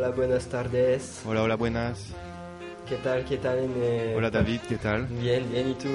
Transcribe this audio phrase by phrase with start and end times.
[0.00, 1.20] Hola, buenas tardes.
[1.26, 1.98] Hola, hola, buenas.
[2.88, 3.22] ¿Qué tal?
[3.26, 3.58] ¿Qué tal?
[3.76, 5.04] Eh, Hola David, ¿qué tal?
[5.08, 5.68] Bien, bien.
[5.72, 5.88] ¿Y tú?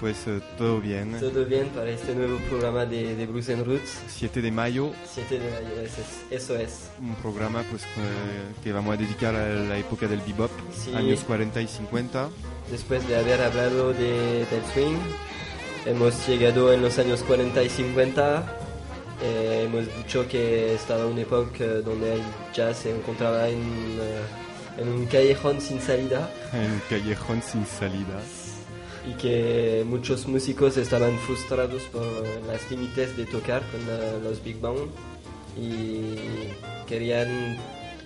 [0.00, 1.16] Pues eh, todo bien.
[1.20, 4.00] Todo bien para este nuevo programa de, de Blues and Roots.
[4.08, 6.32] 7 de mayo, 7 de mayo, eso es.
[6.42, 6.90] Eso es.
[7.00, 10.92] un programa pues que, que vamos a dedicar a la época del bebop, Sí.
[10.92, 12.28] años 40 y 50.
[12.72, 14.96] Después de haber hablado de, del swing,
[15.86, 18.55] hemos llegado en los años 40 y 50.
[19.22, 24.20] Eh, hemos dicho que estaba una época donde el jazz se encontraba en, eh,
[24.78, 26.30] en un callejón sin salida.
[26.52, 28.20] Un callejón sin salida.
[29.08, 32.02] y que muchos músicos estaban frustrados por
[32.48, 34.78] las límites de tocar con eh, los Big Bang
[35.56, 36.16] y
[36.88, 37.56] querían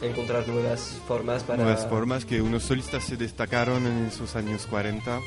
[0.02, 5.20] encontrar nuevas formas para Nuevas formas que unos solistas se destacaron en esos años 40,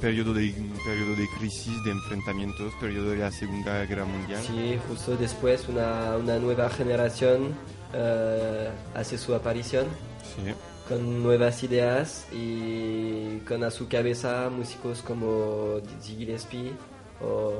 [0.00, 0.52] periodo de,
[0.84, 4.40] periodo de crisis, de enfrentamientos, periodo de la Segunda Guerra Mundial.
[4.46, 7.54] Sí, justo después una, una nueva generación
[7.92, 9.86] eh, hace su aparición
[10.36, 10.52] Sí.
[10.88, 16.72] con nuevas ideas y con a su cabeza músicos como Dizzy Gillespie
[17.20, 17.54] o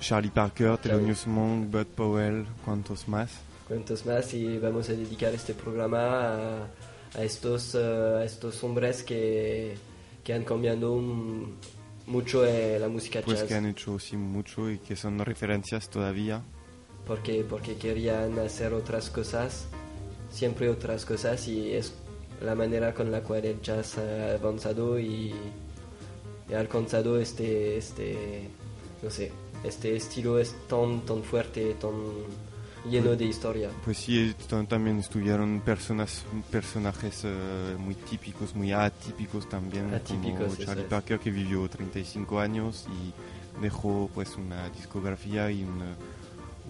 [0.00, 3.30] Charlie Parker, Thelonious Monk, Bud Powell, cuantos más.
[3.66, 6.68] Cuantos más y vamos a dedicar este programa a,
[7.14, 7.78] a estos, eh,
[8.20, 9.76] a estos hombres que,
[10.22, 10.96] que han cambiado
[12.06, 15.88] mucho eh, la música Pues jazz que han hecho sí mucho y que son referencias
[15.90, 16.42] todavía.
[17.06, 19.66] porque, porque querían hacer otras cosas,
[20.30, 21.94] siempre otras cosas y es
[22.42, 25.34] la manera con la cual el jazz ha avanzado y,
[26.48, 28.48] y ha alcanzado este, este,
[29.02, 29.32] no sé,
[29.64, 31.92] este estilo es tan, tan fuerte, tan
[32.90, 33.70] lleno de historia.
[33.84, 34.34] Pues sí,
[34.68, 40.88] también estuvieron personas, personajes eh, muy típicos, muy atípicos también, Atípicos, como Charlie es.
[40.88, 45.96] Parker que vivió 35 años y dejó pues una discografía y una,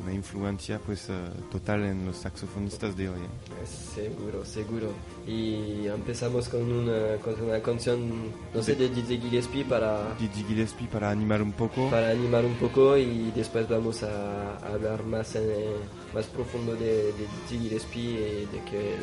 [0.02, 1.14] una influencia pues eh,
[1.50, 3.20] total en los saxofonistas de hoy.
[3.20, 3.66] ¿eh?
[3.94, 4.90] Seguro, seguro.
[5.26, 10.88] Y empezamos con una, con una canción, no sé, de Dizzy Gillespie para, Dizzy Gillespie
[10.88, 11.90] para animar un poco.
[11.90, 15.76] para animar un poco y después vamos a, a hablar más, eh,
[16.14, 18.96] más profundo de, de Dizzy Gillespie y de que,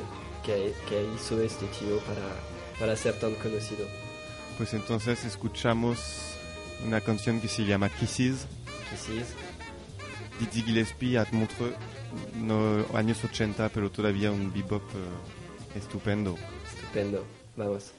[0.46, 3.86] que, que hizo este tío para, para ser tan conocido.
[4.58, 6.00] Pues entonces escuchamos
[6.86, 8.46] una canción que se llama Kisses,
[8.94, 9.28] Así es.
[10.40, 11.74] Dizzy Gillespie at Montreux,
[12.36, 16.38] no, años 80, pero todavía un bebop eh, estupendo.
[16.66, 17.26] Estupendo.
[17.56, 17.94] Vamos.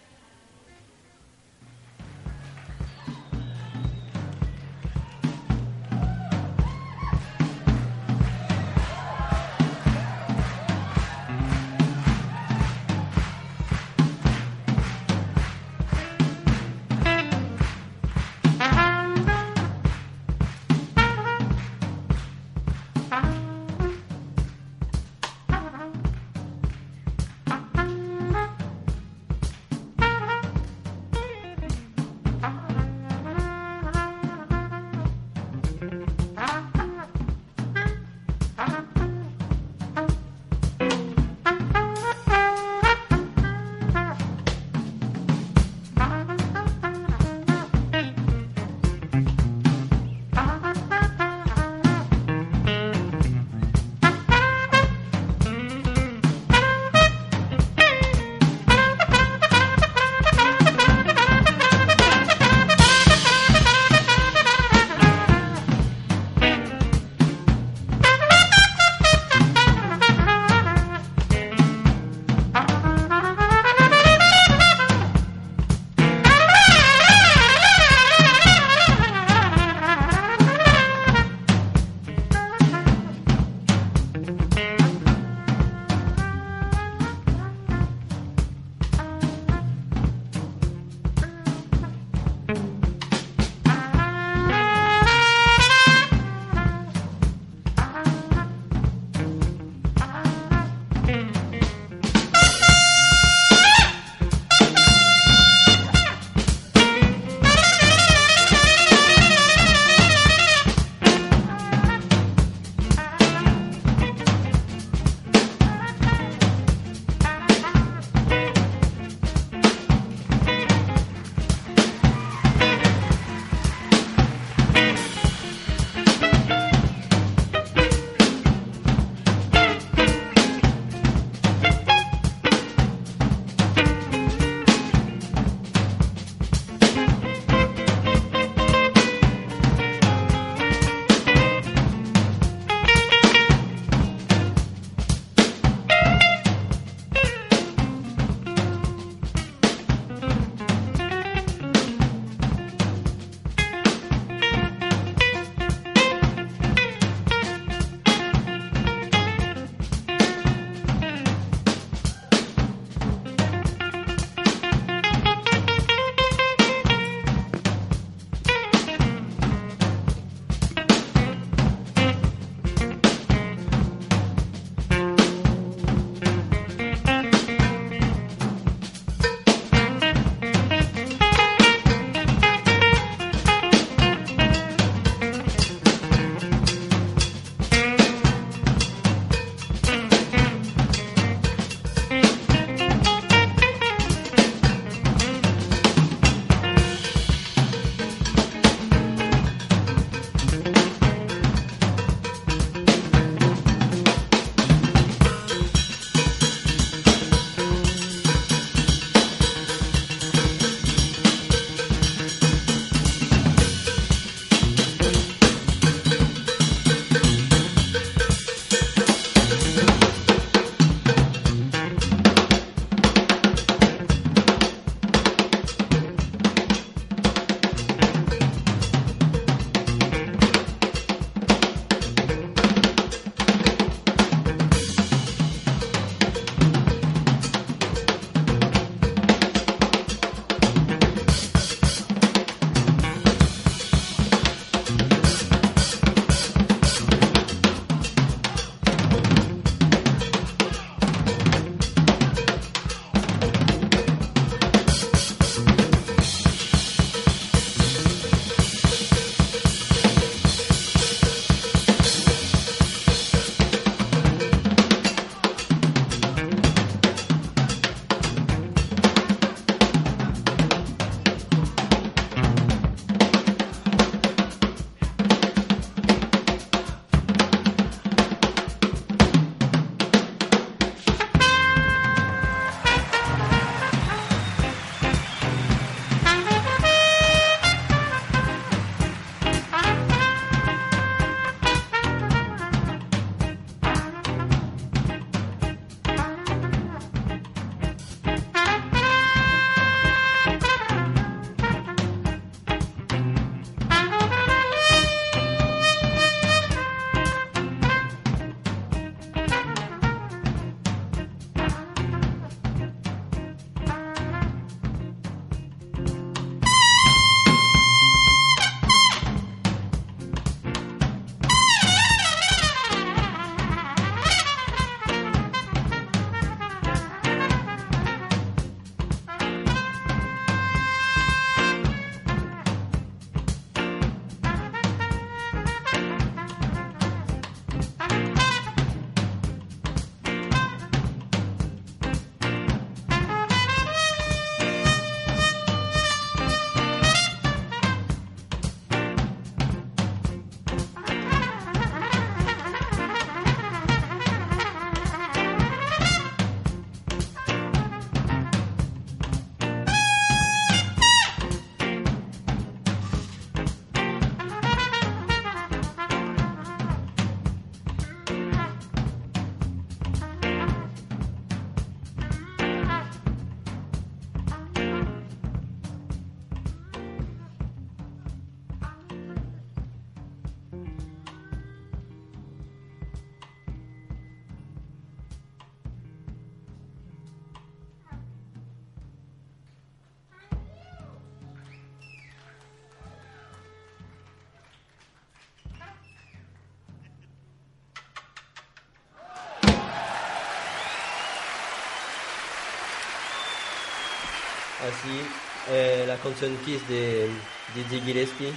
[405.70, 407.29] Eh, la canción Kiss de
[407.75, 408.53] Didi Gillespie,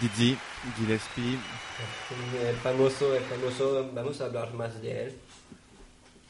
[0.00, 0.36] Dizzy
[0.76, 1.38] Gillespie,
[2.48, 5.12] el famoso, el famoso, vamos a hablar más de él,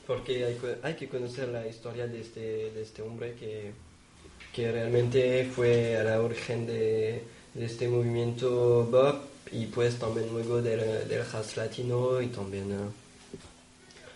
[0.07, 3.73] porque hay, que- hay que conocer la historia de este, de este hombre que,
[4.55, 7.23] que realmente fue a la origen de,
[7.55, 12.77] de este movimiento bop y pues también luego del, del jazz latino y también eh,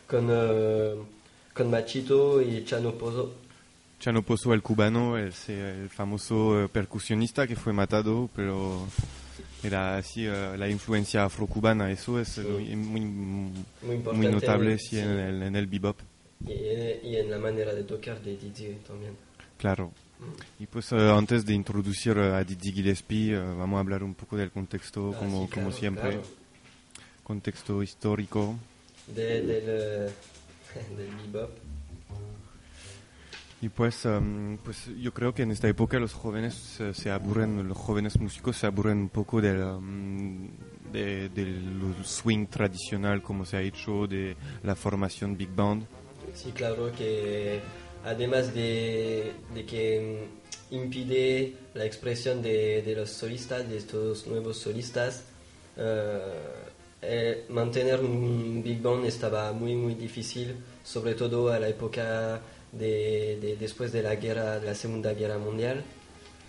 [0.06, 0.94] con, eh,
[1.54, 3.43] con Machito y Chano Pozo.
[4.04, 8.86] Chano Pozo, el cubano, el, el famoso eh, percusionista que fue matado, pero
[9.62, 12.42] era así eh, la influencia afrocubana, eso es Sí.
[12.42, 14.12] muy, muy, Muy importante.
[14.12, 15.96] muy notable sí, en, el, en el bebop,
[16.46, 19.16] Y, y en la manera de tocar de Didi también.
[19.56, 19.90] claro.
[20.58, 24.50] Y pues eh, antes de introducir a Dizzy Gillespie, vamos a hablar un poco del
[24.50, 26.22] contexto, Ah, como, sí, como siempre, claro.
[27.22, 28.56] contexto histórico.
[29.06, 29.46] De- del,
[30.96, 31.50] del bebop.
[33.64, 37.66] Y pues, em, pues yo creo que en esta época los jóvenes se, se aburren,
[37.66, 40.50] los jóvenes músicos se aburren un poco del, em,
[40.92, 45.86] de, del swing tradicional como se ha hecho, de la formación big band.
[46.34, 47.60] Sí, claro que
[48.04, 50.28] además de, de que
[50.70, 55.24] mm, impide la expresión de, de los solistas, de estos nuevos solistas,
[55.78, 56.18] eh,
[57.00, 60.54] eh, mantener un big band estaba muy muy difícil,
[60.84, 62.42] sobre todo a la época
[62.78, 65.84] de, de- después de la guerra, de la Segunda Guerra Mundial.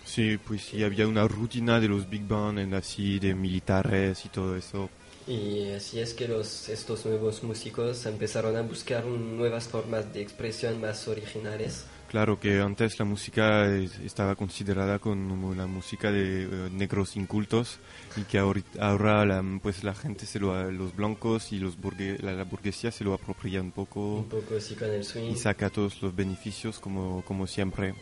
[0.04, 4.28] Sí, pues sí, había una rutina de los big band, en así, de militares y
[4.28, 4.88] todo eso.
[5.26, 10.22] Y así es que los, estos nuevos músicos empezaron a buscar un- nuevas formas de
[10.22, 11.84] expresión más originales.
[12.10, 17.78] Claro que antes la música es- estaba considerada como la música de eh, negros incultos
[18.16, 22.32] y que ahora la, pues la gente, se lo, los blancos y los burgue- la,
[22.32, 25.32] la burguesía se lo apropia un poco Un poco así con el swing.
[25.32, 27.94] y saca todos los beneficios como, como siempre.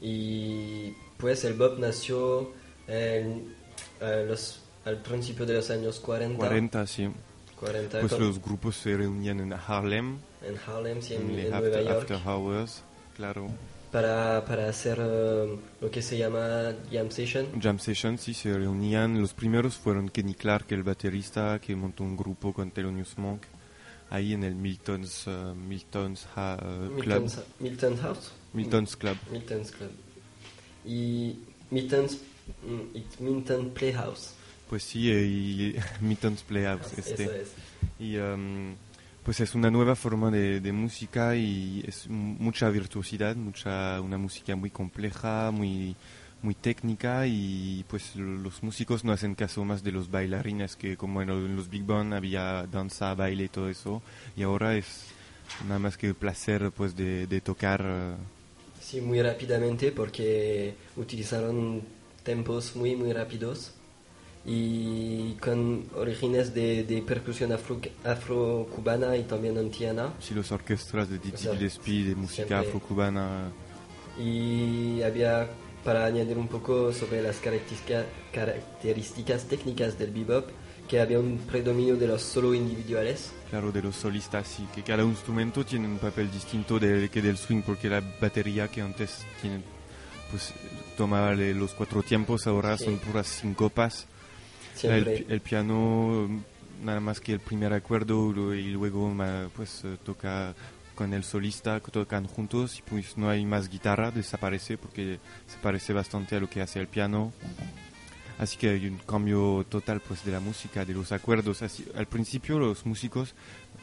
[0.00, 2.52] Y pues el bop nació
[2.86, 3.54] en,
[4.00, 6.38] a los- al principio de los años 40.
[6.38, 7.08] 40, sí.
[7.60, 11.50] 40 Pues los grupos se reunían en Harlem, en Harlem, sí, en, en en el
[11.50, 12.82] Nueva after, York, after hours,
[13.18, 13.48] claro.
[13.92, 17.46] para, para hacer eh, lo que se llama jam session.
[17.60, 19.20] Jam sessions, sí, se reunían.
[19.20, 23.42] Los primeros fueron Kenny Clark, el baterista, que montó un grupo con Thelonious Monk,
[24.10, 27.20] ahí en el Milton's, eh, Milton's Ha- eh, Club.
[27.22, 28.32] Milton's, Milton House.
[28.54, 29.16] Milton's Club.
[29.30, 29.90] Milton's Club.
[30.86, 31.36] Y
[31.70, 32.18] Milton's,
[32.64, 34.32] mm, Milton Playhouse.
[34.70, 37.24] Pues sí, y Milton's Playhouse, este.
[37.24, 37.48] Eso es.
[37.98, 38.74] Y em,
[39.28, 44.56] pues es una nueva forma de, de música y es mucha virtuosidad, mucha, una música
[44.56, 45.94] muy compleja, muy,
[46.40, 50.96] muy técnica y pues lo- los músicos no hacen caso más de los bailarines que
[50.96, 54.00] como en los big band había danza, baile y todo eso
[54.34, 55.04] y ahora es
[55.66, 58.14] nada más que el placer pues de, de tocar eh,
[58.80, 61.82] Sí, muy rápidamente porque utilizaron
[62.22, 63.74] tempos muy, muy rápidos
[64.50, 70.14] y con orígenes de, de percusión afro- afro-cubana y también antiana.
[70.20, 73.50] sí, los orquestas de Dizzy Gillespie, de música afrocubana.
[74.18, 75.48] Y había,
[75.84, 80.48] para añadir un poco sobre las característica- características técnicas del bebop,
[80.88, 83.30] que había un predominio de los solo individuales.
[83.50, 87.36] Claro, de los solistas, sí, que cada instrumento tiene un papel distinto del, que del
[87.36, 89.60] swing, porque la batería que antes tiene,
[90.30, 90.54] pues
[90.96, 92.84] tomaba los cuatro tiempos, ahora Sí.
[92.86, 94.06] son puras sincopas.
[94.82, 96.28] El, el piano,
[96.82, 99.14] nada más que el primer acuerdo y luego
[99.54, 100.54] pues eh, toca
[100.94, 105.92] con el solista, tocan juntos y pues no hay más guitarra, desaparece porque se parece
[105.92, 107.32] bastante a lo que hace el piano.
[108.38, 111.62] Así que hay un cambio total pues de la música, de los acuerdos.
[111.62, 113.34] Así, al principio los músicos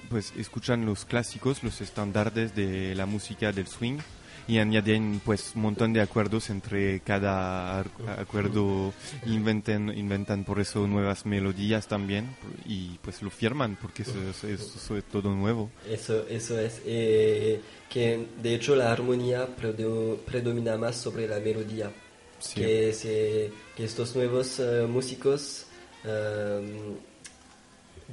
[0.09, 3.99] pues escuchan los clásicos, los estándares de la música del swing
[4.47, 7.79] y añaden pues un montón de acuerdos entre cada
[8.17, 8.93] acuerdo
[9.25, 12.35] inventan inventan por eso nuevas melodías también
[12.65, 16.81] y pues lo firman porque eso, es- eso es todo nuevo Eso, eso es.
[16.85, 17.59] eh,
[17.89, 21.91] que de hecho la armonía predo- predomina más sobre la melodía.
[22.39, 22.55] Sí.
[22.61, 25.65] Que, se- que estos nuevos eh, músicos
[26.03, 26.93] eh,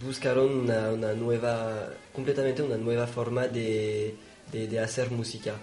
[0.05, 4.15] buscaron una, una nueva, completamente una nueva forma de,
[4.51, 5.55] de- de hacer música.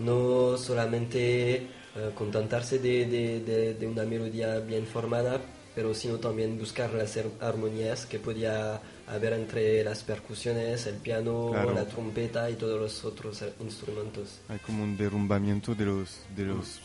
[0.00, 1.54] No solamente
[1.96, 5.40] eh, contentarse de, de- de- de una melodía bien formada,
[5.74, 11.50] pero sino también buscar las ar- armonías que podía haber entre las percusiones, el piano,
[11.52, 11.72] Claro.
[11.74, 14.40] la trompeta y todos los otros eh, instrumentos.
[14.48, 16.80] hay como un derrumbamiento de los de los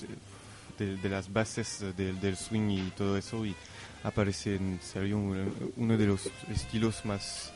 [0.78, 3.54] de, las bases del, swing y todo eso y
[4.04, 7.52] aparece en serio un- uno de los estilos más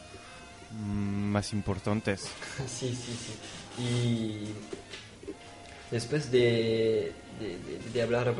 [0.71, 2.21] mm, más importantes
[2.67, 3.81] Sí, sí, sí.
[3.81, 4.47] Y
[5.91, 8.33] después de, de- de- de hablar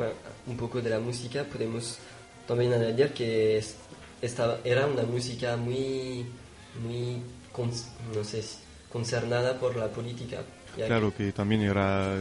[0.46, 1.98] un poco de la música, podemos
[2.46, 3.76] también añadir que es-
[4.22, 6.26] estaba, era una música muy,
[6.82, 7.18] muy
[7.52, 8.42] cons- no sé,
[8.92, 10.42] concernada por la política.
[10.76, 12.14] Claro que también era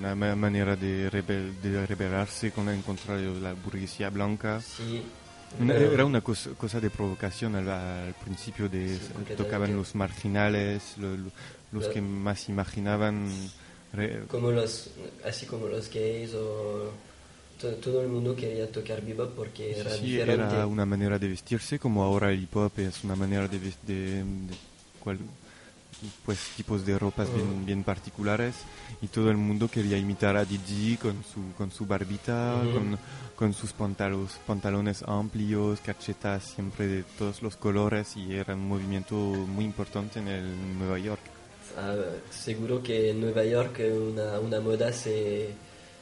[0.00, 4.60] una ma- manera de, rebel- de rebelarse con, en contra de la burguesía blanca.
[4.62, 5.02] sí,
[5.60, 10.94] Una- era una cosa, cosa de provocación al, al principio de Sí, tocaban los marginales,
[10.98, 11.30] lo- lo-
[11.72, 13.30] los que más imaginaban
[13.92, 14.90] re- como los,
[15.24, 16.90] así como los gays o
[17.60, 20.54] to- todo el mundo quería tocar bebop porque era sí, diferente.
[20.56, 23.72] era una manera de vestirse como ahora el hip hop es una manera de, de-
[23.86, 24.24] de
[25.00, 25.18] cual-
[26.24, 28.54] pues tipos de ropas bien, bien particulares
[29.02, 32.96] y todo el mundo quería imitar a Didi con su con su barbita con,
[33.34, 39.16] con sus pantalos, pantalones amplios cachetas siempre de todos los colores y era un movimiento
[39.16, 41.20] muy importante en el Nueva York
[41.80, 41.94] Ah,
[42.30, 45.50] seguro que en Nueva York eh, una, una moda se,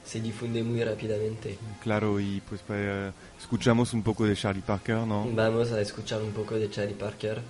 [0.02, 1.58] se difunde muy rápidamente.
[1.82, 6.32] claro y pues eh, escuchamos un poco de Charlie Parker no Vamos a escuchar un
[6.32, 7.42] poco de Charlie Parker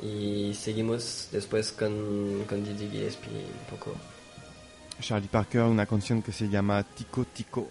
[0.00, 3.94] y seguimos después con, con Didi Gillespie un poco.
[5.00, 7.70] Charlie Parker una canción que se llama Tico Tico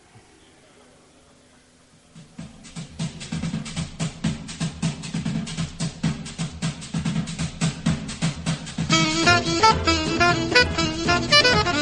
[9.59, 9.87] Thank
[11.75, 11.80] you.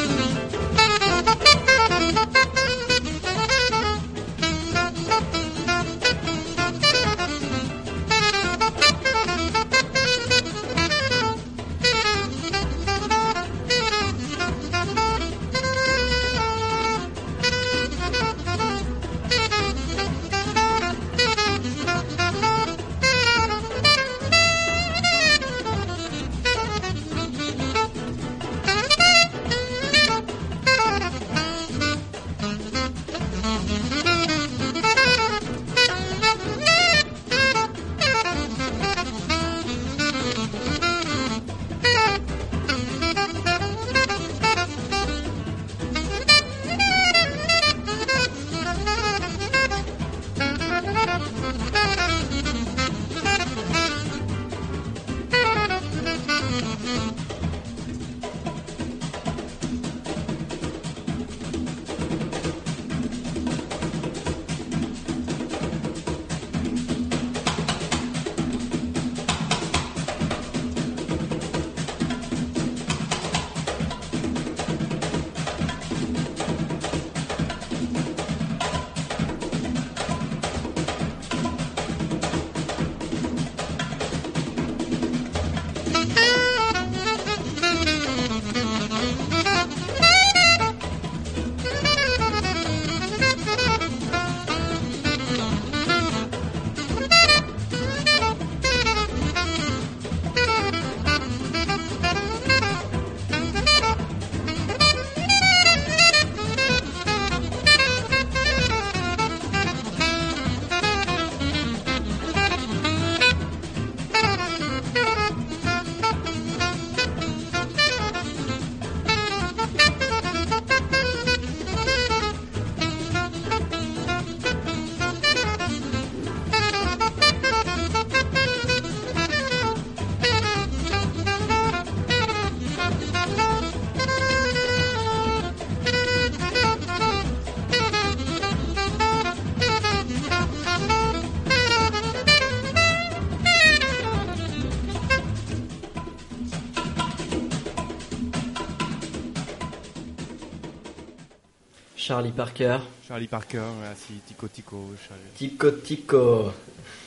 [152.10, 153.60] Charlie Parker, Charlie Parker
[153.92, 155.30] así Tico Tico Charlie.
[155.38, 156.52] Tico Tico.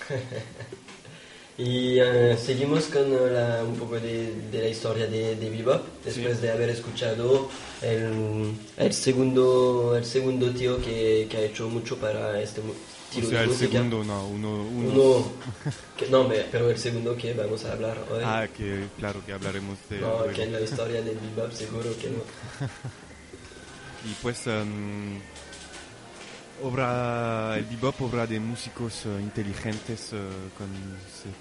[1.57, 5.81] y eh, seguimos con eh, la- un poco de, de la historia de, de Bebop,
[6.05, 7.49] después de haber escuchado
[7.81, 13.39] el, el segundo, el segundo tío que, que ha hecho mucho para este o sea
[13.39, 13.71] de el música.
[13.73, 14.89] segundo no uno, uno.
[14.89, 15.31] Uno,
[15.97, 18.21] que- no, pero el segundo que vamos a hablar hoy.
[18.23, 22.09] ah que claro que hablaremos de no, que en la historia del bebop seguro que
[22.09, 22.23] no.
[24.05, 25.19] Y pues em,
[26.61, 30.17] obra, el bebop obra de músicos eh, inteligentes eh,
[30.57, 30.67] con,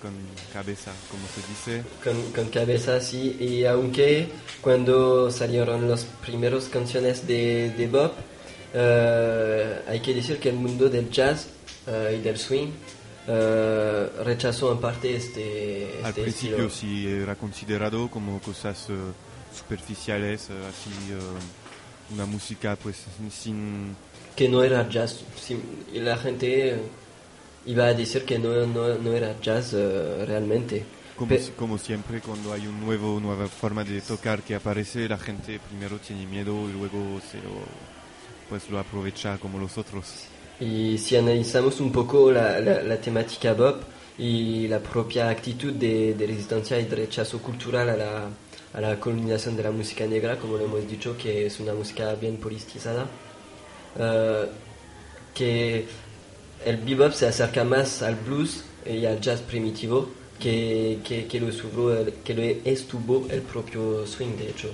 [0.01, 0.13] con
[0.53, 1.85] cabeza, como se dice.
[2.05, 4.29] Con, con cabeza sí, y aunque
[4.61, 8.13] cuando salieron las primeras canciones de, de bop,
[8.75, 11.49] eh, hay que decir que el mundo del jazz
[11.87, 12.71] y del swing
[13.27, 16.71] eh, rechazó en parte este, Al este principio estilo.
[16.71, 18.95] sí era considerado como cosas eh,
[19.57, 20.91] superficiales, eh, así
[22.13, 22.97] una música pues
[23.31, 23.97] sin
[24.37, 25.25] que no era jazz.
[25.93, 26.91] Y la gente
[27.67, 30.85] iba a decir que no, no, no era jazz eh, realmente.
[31.15, 35.19] como, Pe- como siempre cuando hay un nuevo nueva forma de tocar que aparece la
[35.19, 37.53] gente primero tiene miedo y luego se lo
[38.49, 43.53] pues lo aprovecha como los otros Y si analizamos un poco la, la- la temática
[43.55, 43.83] bop
[44.19, 48.31] y la propia actitud de, de resistencia y de rechazo cultural a la,
[48.73, 52.15] a la colonización de la música negra, como lo hemos dicho, que es una música
[52.15, 53.07] bien politizada,
[53.99, 54.47] eh,
[55.35, 55.87] que
[56.65, 61.49] el bebop se acerca más al blues y al jazz primitivo que, que, que lo,
[61.99, 64.71] el- que lo estuvo el propio swing, de hecho.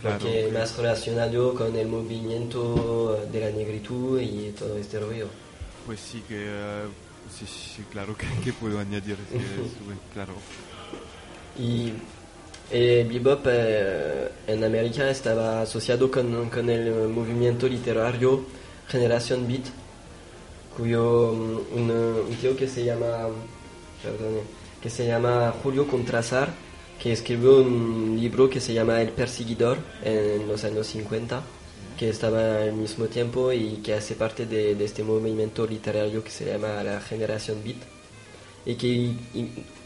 [0.00, 0.52] Claro, Porque ok.
[0.52, 5.28] más relacionado con el movimiento de la negritud y todo este rollo.
[5.84, 6.88] pues sí que eh,
[7.28, 9.18] sí, sí, claro que, que puedo añadir
[9.84, 10.34] bueno, claro
[11.54, 11.92] Y
[12.72, 18.44] el bebop eh, en América estaba asociado con, con el movimiento literario
[18.88, 19.64] Generación Beat,
[20.76, 21.90] cuyo mm, un,
[22.30, 23.28] un tío que se llama,
[24.82, 26.48] que se llama Julio Contrasar,
[27.00, 31.42] que escribió un libro que se llama El Perseguidor en los años 50,
[31.98, 36.46] que estaba al mismo tiempo y que hace parte de, este movimiento literario que se
[36.46, 37.76] llama la Generación Beat
[38.64, 39.14] y que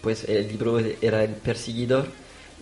[0.03, 2.07] pues el libro era El Perseguidor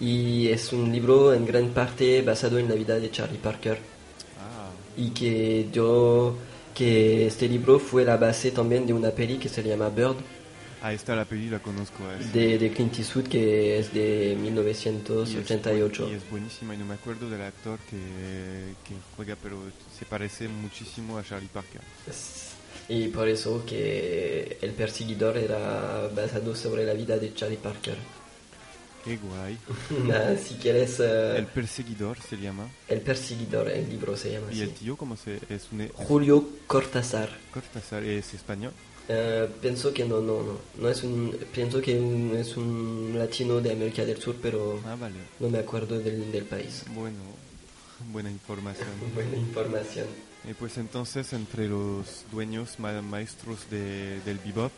[0.01, 3.79] y es un libro en gran parte basado en la vida de Charlie Parker.
[4.41, 4.71] Ah.
[4.97, 6.37] Y que yo
[6.75, 10.17] que este libro fue la base también de una peli que se llama Bird.
[10.83, 14.33] Ah esta la peli la conozco es- de, de Clint Eastwood que es de y
[14.33, 17.97] es, 1988 y es buenísima y no me acuerdo del actor que,
[18.87, 19.57] que juega pero
[19.99, 21.81] se parece muchísimo a Charlie Parker.
[22.89, 27.97] Y por eso que El Perseguidor era basado sobre la vida de Charlie Parker
[29.05, 29.59] qué guay.
[30.07, 32.69] Nada, si quieres eh, el perseguidor se llama.
[32.89, 35.91] El Perseguidor el libro se llama y así el tío cómo se es un es
[35.95, 37.29] Julio Cortázar.
[37.53, 38.73] Cortázar es español
[39.09, 40.59] Eh, pienso que no, no, no.
[40.81, 44.97] No es un, pienso que un- es un latino de América del Sur, pero ah
[44.99, 45.17] vale.
[45.41, 46.85] no me acuerdo del, del país.
[46.95, 47.19] bueno
[48.13, 48.89] buena información.
[49.15, 50.07] Buena información.
[50.49, 54.73] Y pues entonces entre los dueños ma- maestros de, del bebop,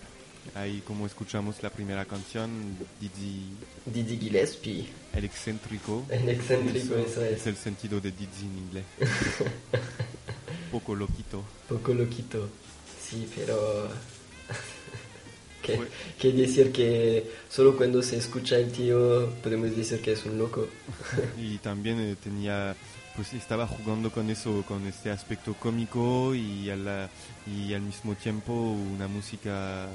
[0.55, 3.43] ahí como escuchamos la primera canción, Dizzy
[3.87, 7.47] Didi Gillespie, el excéntrico, el excéntrico, eso es es.
[7.47, 8.85] el sentido de Dizzy en inglés.
[10.71, 11.43] Poco loquito.
[11.69, 12.49] Poco loquito.
[13.03, 13.89] Sí, pero...
[15.63, 20.25] ¿Qué, Pues- qué decir que solo cuando se escucha el tío podemos decir que es
[20.25, 20.69] un loco.
[21.39, 22.77] Y también eh, tenía,
[23.17, 27.11] pues estaba jugando con eso, con este aspecto cómico y, a la-
[27.47, 29.89] y al mismo tiempo una música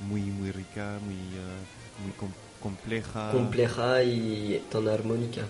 [0.00, 3.30] muy, muy rica, muy, eh, muy com- compleja.
[3.30, 5.42] Compleja y tan armónica.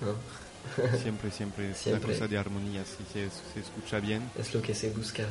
[0.00, 0.98] ¿no?
[0.98, 2.04] Siempre, siempre es Siempre.
[2.06, 4.22] una cosa de armonía, si se, se escucha bien.
[4.38, 5.24] Es lo que se busca.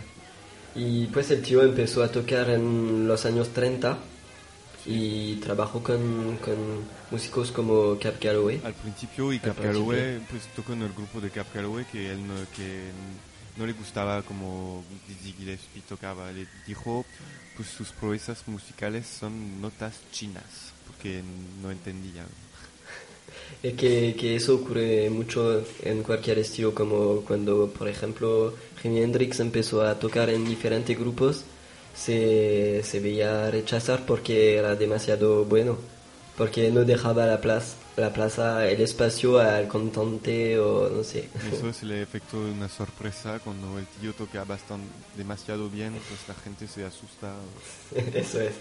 [0.75, 3.97] Y pues el tío empezó a tocar en los años 30
[4.85, 6.55] y trabajó con, con
[7.11, 8.61] músicos como Cap Calloway.
[8.63, 9.57] Al principio y Cap.
[9.61, 12.89] Calloway pues tocó en el grupo de Cap Calloway que él no, que
[13.57, 16.31] no le gustaba como Dizzy Gillespie tocaba.
[16.31, 17.05] Le dijo
[17.55, 21.21] pues sus proezas musicales son notas chinas porque
[21.61, 22.25] no entendía.
[23.63, 29.39] Y que, que eso ocurre mucho en cualquier estilo, como cuando, por ejemplo, Jimi Hendrix
[29.39, 31.43] empezó a tocar en diferentes grupos,
[31.93, 35.77] se, se veía rechazar porque era demasiado bueno,
[36.37, 41.29] porque no dejaba la plaza, la plaza, el espacio al cantante o no sé.
[41.51, 46.27] Eso es el efecto de una sorpresa cuando el tío toca bastante demasiado bien, pues
[46.27, 47.33] la gente se asusta.
[48.13, 48.53] Eso es.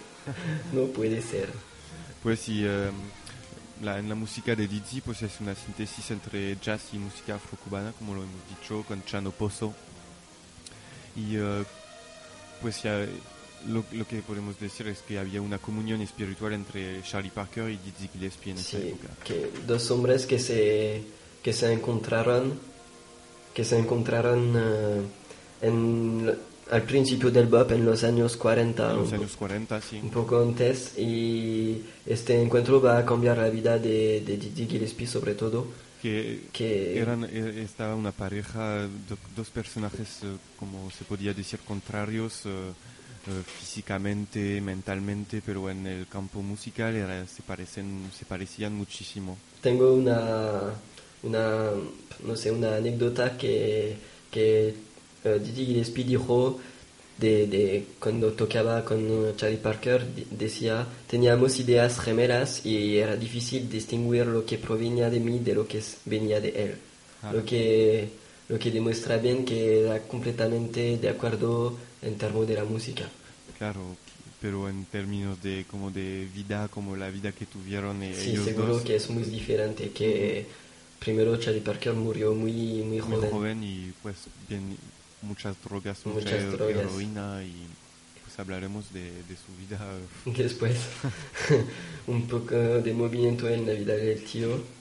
[0.72, 1.48] No puede ser.
[2.22, 2.90] Pues sí, eh,
[3.82, 7.92] la, en la música de Dizzy pues es una síntesis entre jazz y música afrocubana,
[7.98, 9.74] como lo hemos dicho, con Chano Pozo.
[11.16, 11.64] Y eh,
[12.60, 13.06] pues ya
[13.68, 17.76] lo, lo que podemos decir es que había una comunión espiritual entre Charlie Parker y
[17.76, 19.08] Dizzy Gillespie en esa Sí, época.
[19.24, 21.02] que dos hombres que se,
[21.42, 22.58] que se encontraron,
[23.54, 25.00] que se encontraron eh,
[25.62, 26.32] en,
[26.70, 30.00] al principio del bop en los años 40, En los años 40, sí.
[30.02, 35.06] un poco antes, y este encuentro va a cambiar la vida de, de Dizzy Gillespie
[35.06, 35.66] sobre todo,
[36.00, 41.58] Que que eran, eh, estaba una pareja, do- dos personajes, eh, como se podía decir,
[41.66, 42.72] contrarios eh,
[43.26, 49.36] eh, físicamente, mentalmente, pero en el campo musical era, se, parecen, se parecían muchísimo.
[49.60, 50.72] tengo una,
[51.22, 51.70] una,
[52.24, 53.96] no sé, una anécdota que,
[54.30, 54.74] que
[55.24, 56.58] eh, Dizzy Gillespie dijo
[57.18, 63.16] de, de cuando tocaba con eh, Charlie Parker, de- decía, teníamos ideas gemelas y era
[63.16, 66.74] difícil distinguir lo que provenía de mí de lo que venía de él.
[67.22, 67.32] Ah.
[67.34, 68.08] Lo que,
[68.50, 73.08] lo que demuestra bien que era completamente de acuerdo en términos de la música.
[73.56, 73.80] Claro,
[74.40, 78.46] pero en términos de como de vida, como la vida que tuvieron eh, Sí, ellos
[78.46, 80.46] seguro dos, que es muy diferente, que
[80.98, 83.30] primero Charlie Parker murió muy, muy muy joven.
[83.30, 84.16] joven y pues
[84.48, 84.76] bien,
[85.22, 87.54] muchas drogas, mucha heroína y
[88.24, 89.78] pues hablaremos de, de su vida.
[90.24, 90.76] Después,
[92.08, 94.79] un poco de movimiento en la vida del tío.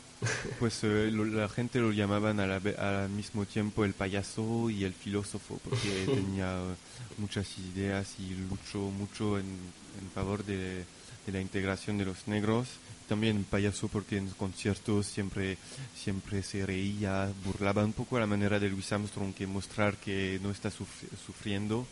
[0.59, 2.55] Pues eh, lo- la gente lo llamaban a
[3.03, 6.75] al mismo tiempo el payaso y el filósofo porque tenía eh,
[7.17, 10.83] muchas ideas y luchó mucho en, en favor de,
[11.25, 12.67] de la integración de los negros.
[13.07, 15.57] También payaso porque en conciertos siempre,
[15.95, 20.39] siempre se reía, burlaba un poco a la manera de Louis Armstrong que mostrar que
[20.43, 21.87] no está sufri- sufriendo,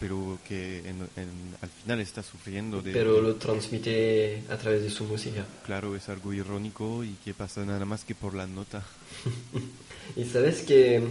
[0.00, 2.80] pero que en- en- al final está sufriendo.
[2.82, 5.44] De, Pero lo transmite a través de su música.
[5.66, 8.82] Claro, es algo irónico y que pasa nada más que por la nota.
[10.16, 11.02] Y sabes que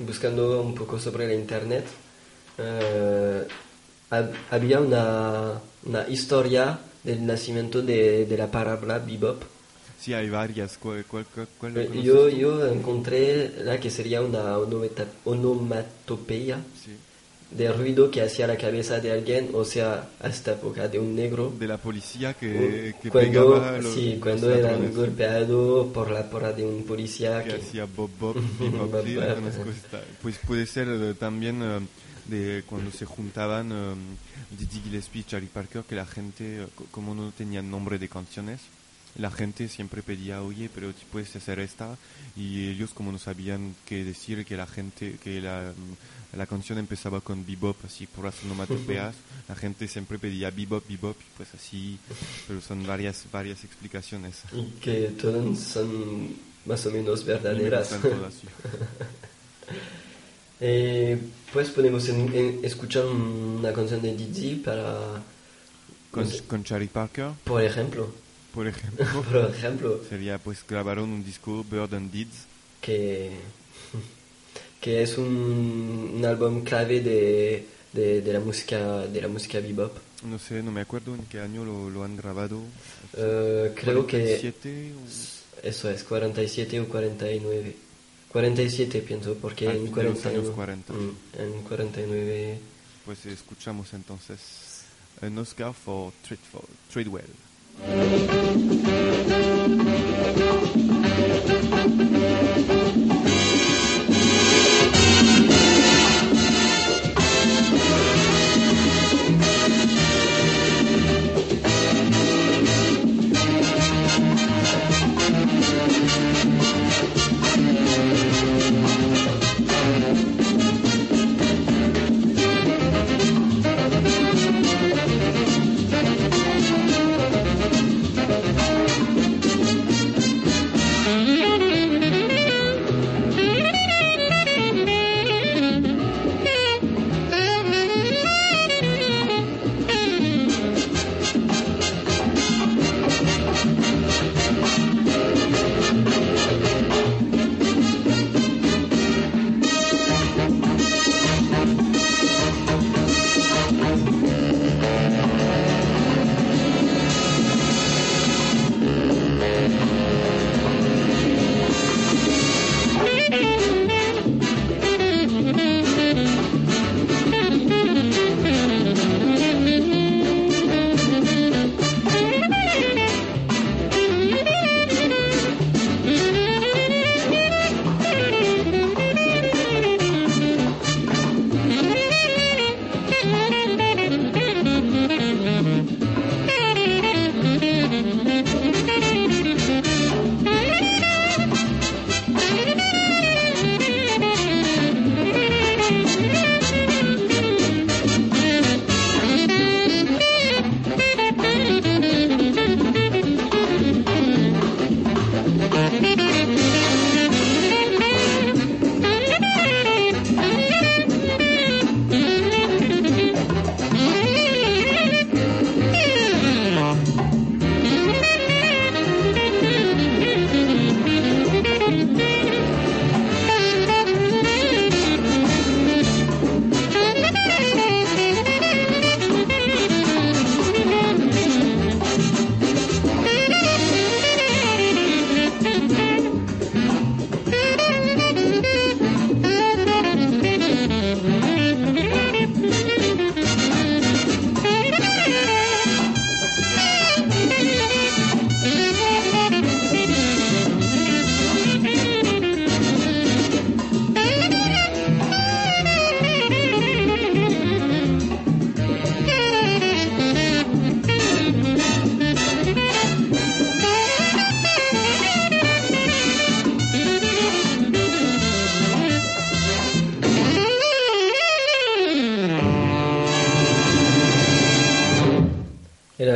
[0.00, 1.84] buscando un poco sobre la internet,
[2.58, 3.46] eh,
[4.10, 9.42] hab- había una, una historia del nacimiento de, de la palabra bebop.
[10.00, 10.76] Sí, hay varias.
[10.78, 11.24] ¿Cuál, cuál,
[11.58, 14.58] cuál- Eh, Yo, yo encontré la que sería una
[15.24, 16.90] onomatopeya Sí.
[17.56, 21.14] De ruido que hacía la cabeza de alguien, o sea, a esta época de un
[21.14, 21.52] negro.
[21.58, 26.10] De la policía que, que cuando, pegaba los, sí, los cuando eran ladrones, golpeados por
[26.10, 29.96] la porra de un policía que que, hacía Bob Bob, Bebop, Bob sí.
[30.22, 31.80] Pues puede ser eh, también eh,
[32.26, 33.94] de cuando se juntaban eh,
[34.58, 38.60] Dizzy Gillespie y Charlie Parker, que la gente, co- como no tenían nombre de canciones,
[39.18, 41.98] la gente siempre pedía, oye, pero puedes hacer esta,
[42.34, 46.78] y ellos como no sabían qué decir, que la gente, que la, mm, la canción
[46.78, 49.14] empezaba con bebop, así por las onomatopeas,
[49.48, 51.98] la gente siempre pedía bebop, bebop, y pues así,
[52.48, 54.36] pero son varias, varias explicaciones.
[54.52, 57.90] y que todas son más o menos me verdaderas.
[57.92, 58.46] gustan todas, sí.
[60.64, 61.18] Eh,
[61.52, 65.20] pues podemos en- en- escuchar una canción de Dizzy para,
[66.12, 68.12] Con, con Charlie Parker, por ejemplo,
[68.54, 72.46] por ejemplo, por ejemplo, sería pues grabaron un disco Bird and Deeds,
[72.80, 73.32] que,
[74.82, 77.64] que es un, un álbum clave de,
[77.94, 79.92] de, de la música de la música bebop.
[80.24, 82.60] no sé, no me acuerdo en qué año lo, lo han grabado.
[83.16, 87.76] Eh, creo que 47 o- eso es 47 o 49.
[88.30, 90.92] 47 pienso, porque Al en fin de los 49, años 40.
[90.94, 92.58] Mm, en 49
[93.04, 94.40] Pues escuchamos entonces
[95.20, 96.12] un Oscar for
[96.92, 97.24] Treadwell.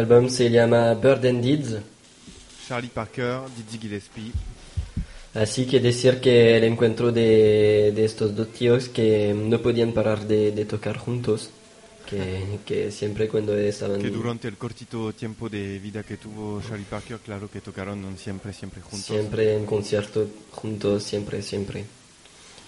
[0.06, 1.74] El álbum se llama Bird and Deeds,
[2.68, 4.30] Charlie Parker, Dizzy Gillespie.
[5.34, 10.24] así que decir que el encuentro de, de estos dos tíos que no podían parar
[10.24, 11.50] de, de tocar juntos,
[12.08, 14.00] que, que siempre cuando estaban...
[14.00, 18.52] Que durante el cortito tiempo de vida que tuvo Charlie Parker, claro que tocaron siempre,
[18.52, 19.06] siempre juntos.
[19.06, 21.84] Siempre en concierto juntos, siempre, siempre.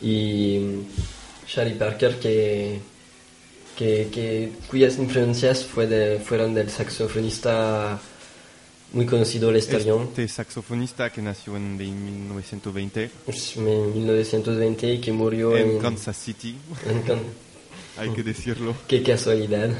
[0.00, 2.80] Y mm, Charlie Parker, que,
[3.78, 7.98] que, que- cuyas influencias fue de- fueron del saxofonista
[8.92, 13.10] muy conocido Lester Young, Este saxofonista que nació en de 1920
[13.56, 16.56] en 1920 y que murió en en, Kansas City,
[16.88, 17.20] en Can-
[17.98, 19.70] hay que decirlo, Qué casualidad.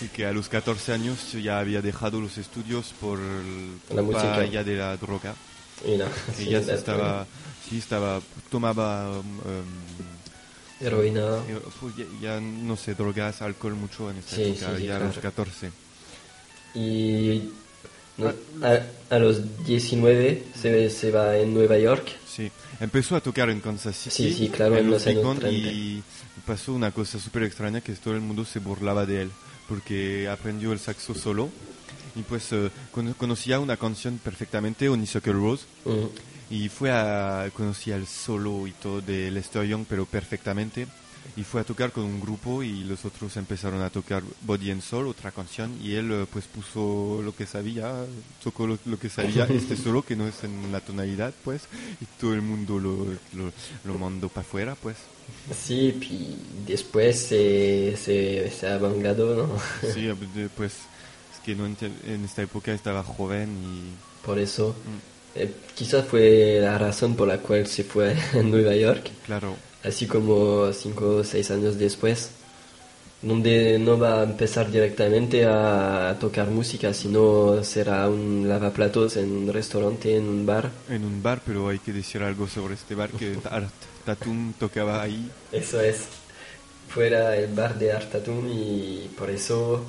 [0.00, 3.18] y que a los 14 años ya había dejado los estudios por
[3.94, 4.44] La música.
[4.46, 5.34] ya de la droga.
[5.86, 6.04] Y no,
[6.38, 7.26] Y sí, ya se estaba,
[7.68, 9.24] sí, estaba, tomaba, um,
[10.80, 11.38] Heroína.
[11.80, 15.00] pues ya, ya no sé, drogas, alcohol mucho en esta Sí, época, sí, ya a
[15.00, 15.22] los claro.
[15.22, 15.70] 14.
[16.74, 17.50] Y
[18.16, 22.06] no, a, a los 19 se, se va en Nueva York.
[22.28, 25.40] Sí, empezó a tocar en Kansas City, Sí, sí, claro, en en los años Band
[25.40, 25.68] 30.
[25.72, 26.02] y
[26.46, 29.30] pasó una cosa súper extraña que todo el mundo se burlaba de él
[29.68, 31.48] porque aprendió el saxo solo
[32.16, 36.06] y pues eh, cono- conocía una canción perfectamente, Honeysuckle Rose, Mm.
[36.50, 40.86] Y fue a conocía el solo y todo de Lester Young pero perfectamente
[41.36, 44.82] y fue a tocar con un grupo y los otros empezaron a tocar Body and
[44.82, 48.04] Soul otra canción y él eh, pues puso lo que sabía
[48.42, 51.62] tocó lo, lo que sabía este solo que no es en la tonalidad pues
[52.00, 53.52] y todo el mundo lo, lo,
[53.84, 54.96] lo mandó para afuera pues
[55.52, 56.36] Sí, puis
[56.66, 59.58] después se, se, se ha vengado, ¿no?
[59.92, 60.72] sí eh, pues
[61.32, 64.74] es que no en esta época estaba joven y Por eso.
[64.84, 65.19] Mm.
[65.42, 69.56] Eh, quizás fue la razón por la cual se fue a Nueva York, claro.
[69.82, 72.30] Así como cinco o seis años después,
[73.22, 79.52] donde no va a empezar directamente a tocar música, sino será un lavaplatos en un
[79.52, 80.70] restaurante, en un bar.
[80.88, 83.68] en un bar pero hay que decir algo sobre este bar que Art
[84.04, 85.30] Tatum tocaba ahí.
[85.52, 86.00] Eso es.
[86.88, 89.84] Fuera el bar de Artatum y por eso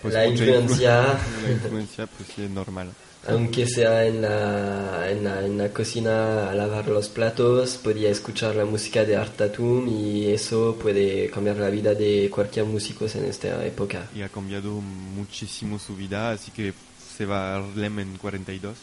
[0.00, 2.88] Pues la influencia, influ- la influencia pues es normal
[3.28, 8.56] aunque sea en la, en, la, en la cocina a lavar los platos, podía escuchar
[8.56, 13.64] la música de Artatum y eso puede cambiar la vida de cualquier músico en esta
[13.64, 14.08] época.
[14.14, 16.72] y ha cambiado muchísimo su vida, así que
[17.16, 18.76] se va a Harlem en 42,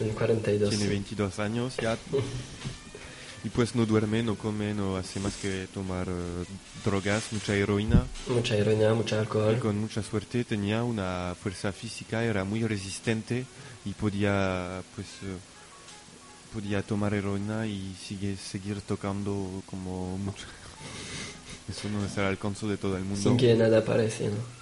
[0.00, 0.70] En 42.
[0.70, 1.96] tiene 22 años ya,
[3.44, 6.44] y pues no duerme, no come, no hace más que tomar eh,
[6.84, 9.58] drogas, mucha heroína, Mucha ironía, mucho y alcohol.
[9.58, 13.46] con mucha suerte tenía una fuerza física, era muy resistente
[13.84, 15.36] y podía pues eh,
[16.52, 20.44] podía tomar heroína y sigue, seguir tocando como mucho.
[21.70, 23.22] Eso no es al alcance de todo el mundo.
[23.22, 24.60] Sin que nada parece, ¿no?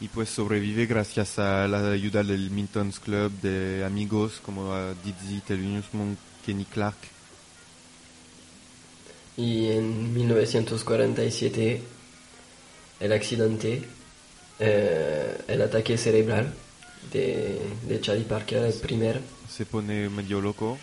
[0.00, 5.40] Y pues sobrevive gracias a la ayuda del Milton's Club, de amigos como a Dizzy,
[5.46, 6.96] Thelonious Monk, Kenny Clark.
[9.36, 11.82] Y en 1947,
[13.00, 13.82] el accidente,
[14.58, 16.54] eh, el ataque cerebral
[17.12, 20.78] de, de Charlie Parker, el primer, Se pone medio loco.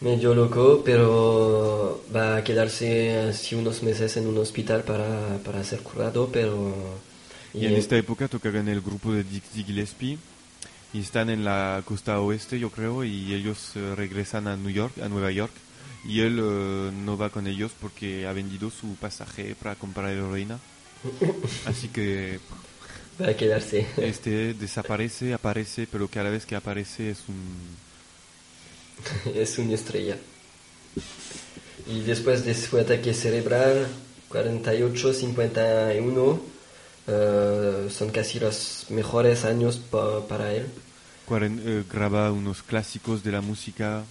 [0.00, 5.80] medio loco, pero va a quedarse así unos meses en un hospital para, para ser
[5.80, 7.00] curado, pero...
[7.54, 10.18] Y en esta época tocan en el grupo de Dizzy Gillespie.
[10.94, 14.98] Y están en la costa oeste, yo creo, y ellos eh, regresan a New York,
[15.02, 15.52] a Nueva York.
[16.04, 20.58] Y él eh, no va con ellos porque ha vendido su pasaje para comprar heroína.
[21.66, 22.40] Así que
[23.20, 23.86] va a quedarse.
[23.96, 27.76] este desaparece, aparece, pero cada vez que aparece es un
[29.34, 30.16] es una estrella.
[31.86, 33.88] Y después de su ataque cerebral,
[34.30, 36.40] 48-51,
[37.08, 40.66] eh, son casi los mejores años pa- para él.
[41.28, 44.04] cuaren- eh, graba unos clásicos de la música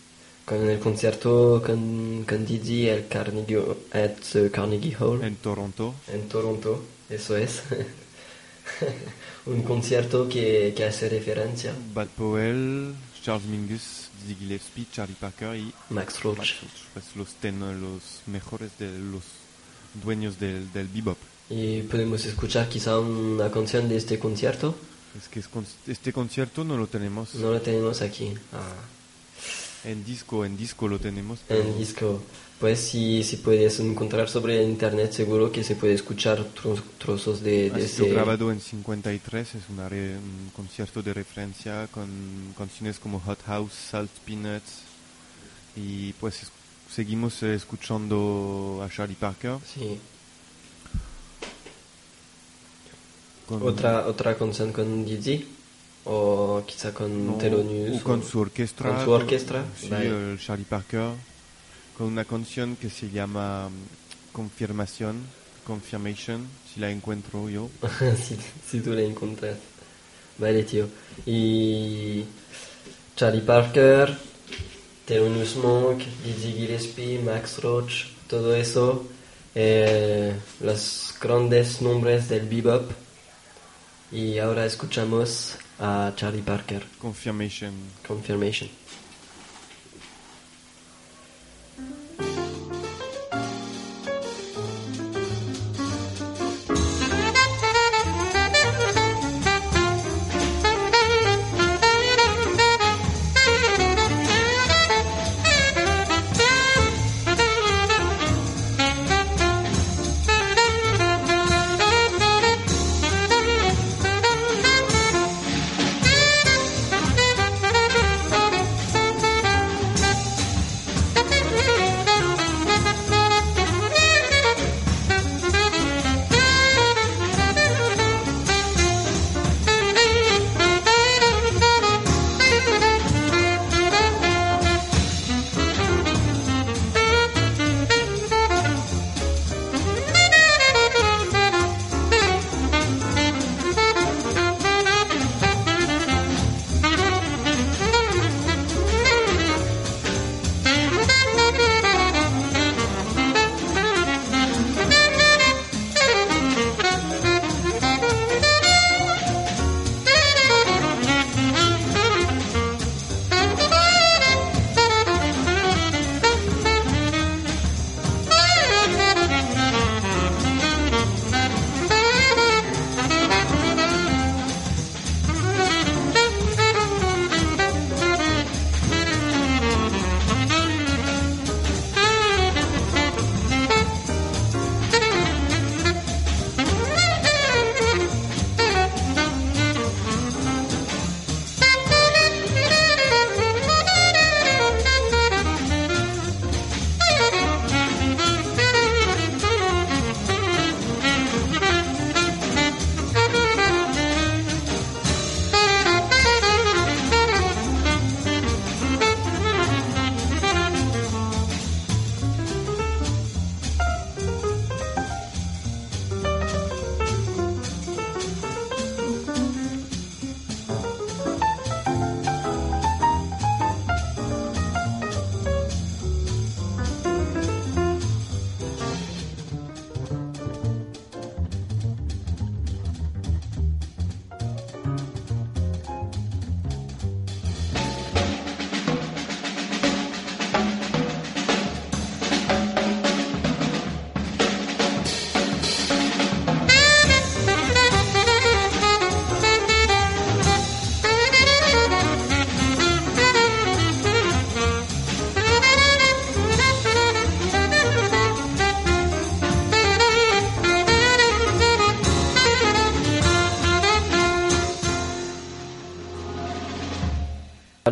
[0.46, 3.60] Con el concierto con, con Dizzy al Carnegie,
[3.94, 5.94] at Carnegie Hall en Toronto.
[6.08, 7.62] en Toronto, eso es.
[9.46, 15.64] Un concierto que, que hace referencia Bad Powell, Charles Mingus, Dizzy Gillespie, Charlie Parker y
[15.64, 16.38] Max Max Roach.
[16.38, 16.60] Roach,
[16.94, 19.24] pues los, ten- los mejores de los
[20.04, 21.18] dueños del, del bebop.
[21.50, 24.76] Y podemos escuchar quizá una canción de este concierto.
[25.22, 28.34] Es que es con- este concierto no lo tenemos No la tenemos aquí.
[28.54, 28.74] Ah.
[29.84, 31.40] En disco, en disco lo tenemos.
[31.50, 32.22] En disco.
[32.60, 37.72] Pues si, si puedes encontrar sobre internet seguro que se puede escuchar tro- trozos de,
[37.72, 38.08] de ese...
[38.10, 42.08] grabado en 53, es una re- un concierto de referencia con
[42.56, 44.82] canciones como Hot House, Salt Peanuts
[45.76, 46.52] y pues es-
[46.94, 49.58] seguimos escuchando a Charlie Parker.
[49.66, 49.98] Sí.
[53.48, 55.48] con, Otra, otra canción con Dizzy
[56.06, 58.02] o quizá con no, Thelonious.
[58.02, 58.88] o con su orquesta.
[58.89, 60.38] con su orquesta, Sí, vale.
[60.39, 61.12] Charlie Parker,
[61.97, 65.18] con una canción que se llama mm, Confirmación,
[65.66, 67.70] Confirmation, si la encuentro yo.
[68.22, 68.38] si,
[68.68, 69.58] si tú la encuentras.
[70.38, 70.88] Vale, tío.
[71.26, 72.24] Y
[73.16, 74.18] Charlie Parker,
[75.06, 79.06] Thelonious Monk, Dizzy Gillespie, Max Roach, todo eso,
[79.54, 82.89] eh, los grandes nombres del bebop.
[84.12, 87.74] Y ahora escuchamos a Charlie Parker, Confirmation.
[88.04, 88.70] Confirmation.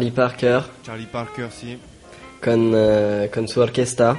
[0.10, 1.80] Charlie Parker Charlie Parker, sí.
[2.44, 4.18] con, eh, con su orquesta.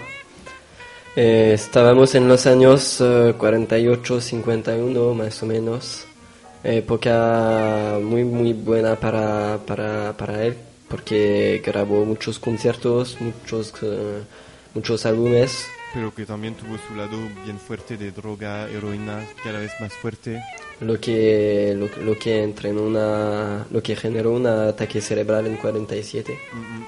[1.16, 6.06] Eh, estábamos en los años eh, 48, 51 más o menos.
[6.62, 10.56] Época muy muy buena para, para, para él
[10.90, 14.22] porque grabó muchos conciertos, muchos, eh,
[14.74, 15.66] muchos álbumes.
[15.92, 20.40] Pero que también tuvo su lado bien fuerte de droga, heroína, cada vez más fuerte.
[20.80, 26.38] lo que lo, lo que entrenó una lo que generó un ataque cerebral en 47
[26.52, 26.86] Mm, mm.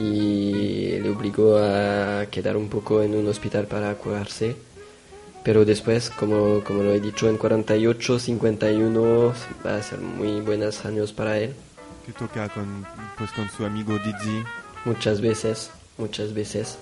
[0.00, 4.56] y le obligó a quedar un poco en un hospital para curarse
[5.42, 9.34] pero después como, como lo he dicho en 48 51
[9.66, 11.54] va a ser muy buenos años para él
[12.06, 12.86] Que toca con,
[13.18, 14.42] pues, con su amigo Dizzy.
[14.86, 16.78] muchas veces muchas veces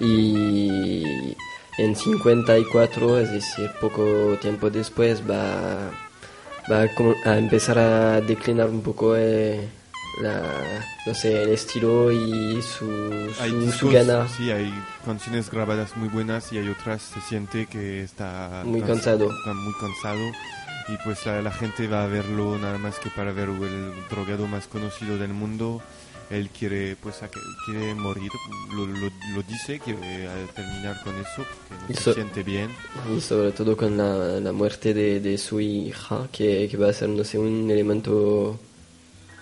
[0.00, 1.36] y
[1.78, 4.04] en 54 es decir poco
[4.40, 5.90] tiempo después va,
[6.70, 6.86] va
[7.24, 9.68] a, empezar a declinar un poco eh,
[10.22, 10.42] la,
[11.06, 12.88] no sé, el estilo y su,
[13.40, 14.72] Hay su, su discos, gana sí, hay
[15.04, 18.86] canciones grabadas muy buenas y hay otras se siente que está Muy cansa-
[19.18, 19.30] cansado.
[19.38, 20.20] está muy cansado
[20.88, 24.46] y pues la, la gente va a verlo nada más que para ver el drogado
[24.46, 25.80] más conocido del mundo
[26.36, 27.16] él quiere pues
[27.64, 28.30] quiere morir
[28.74, 32.42] lo, lo, lo dice quiere eh, terminar con eso porque no Y se so- siente
[32.42, 32.70] bien
[33.16, 36.92] Y sobre todo con la, la muerte de, de su hija, que, que va a
[36.92, 38.58] ser, no sé, un elemento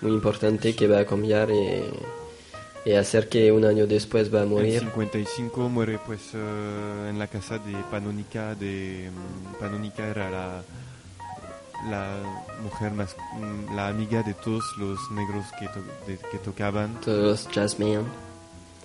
[0.01, 4.43] muy importante que va a cambiar y, y hacer que un año después va a
[4.43, 4.79] en morir.
[4.79, 10.63] 55 muere pues eh, en la casa de Panónica de mm, Panónica era la
[11.89, 12.17] la
[12.61, 17.47] mujer más mm, la amiga de todos los negros que, to- de- que tocaban Todos
[17.51, 18.03] jazzmen.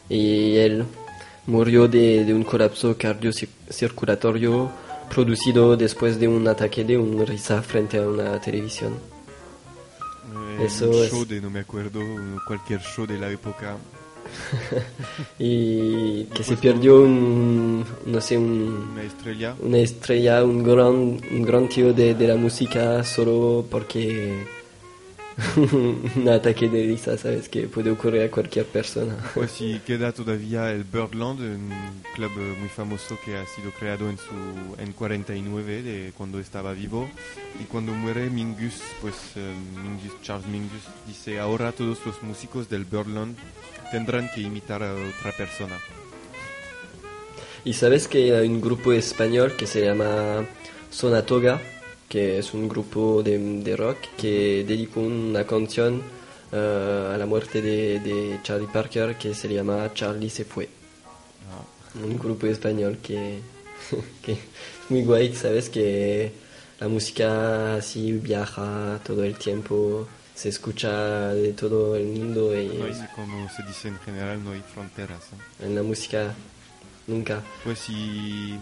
[0.09, 0.85] Y él
[1.47, 4.71] murió de, de un colapso cardiocirculatorio
[5.09, 8.95] producido después de un ataque de un risa frente a una televisión.
[10.59, 12.01] Eh, Eso un es- show de no me acuerdo
[12.47, 13.77] cualquier show de la época
[15.39, 21.43] Y que se perdió un, no sé, un, una estrella una estrella, un gran, un
[21.43, 24.47] gran tío de, de la música solo porque
[26.17, 27.49] un ataque de risa, ¿sabes?
[27.49, 29.17] Que puede ocurrir a cualquier persona.
[29.35, 31.73] Pues sí, queda todavía el Birdland, un
[32.15, 37.09] club muy famoso que ha sido creado en su en 49 de cuando estaba vivo
[37.61, 42.85] y cuando muere Mingus, pues eh, Mingus, Charles Mingus dice ahora todos los músicos del
[42.85, 43.37] Birdland
[43.91, 45.79] tendrán que imitar a otra persona.
[47.65, 50.47] Y sabes que hay un grupo español que se llama
[50.91, 51.61] Sonatoga,
[52.09, 56.03] que es un grupo de, de rock que dedicó una canción
[56.51, 60.69] eh, a la muerte de, de Charlie Parker que se llama Charlie se fue.
[61.51, 63.41] Ah, Un grupo español que,
[64.23, 64.39] que es
[64.89, 66.33] muy guay, sabes que
[66.81, 70.09] la música así viaja todo el tiempo,
[70.39, 74.53] se escucha de todo el mundo y no hay, como se dice en general, no
[74.53, 75.21] hay fronteras.
[75.33, 75.67] ¿eh?
[75.67, 76.33] en la música
[77.09, 77.43] nunca.
[77.65, 78.57] Pues sí,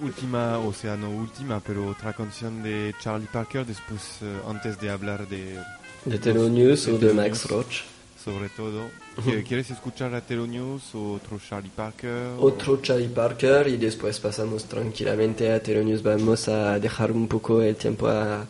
[0.00, 4.90] última, o sea, no última, pero otra canción de Charlie Parker después, eh, antes de
[4.90, 5.58] hablar de...
[6.04, 7.82] De Thelonious o de Max Roach.
[8.22, 8.82] Sobre todo.
[9.24, 12.34] ¿Qui- ¿Quieres escuchar a Thelonious o otro Charlie Parker?
[12.38, 16.02] Otro Charlie Parker y después pasamos tranquilamente a Thelonious.
[16.02, 18.44] Vamos a dejar un poco el tiempo a,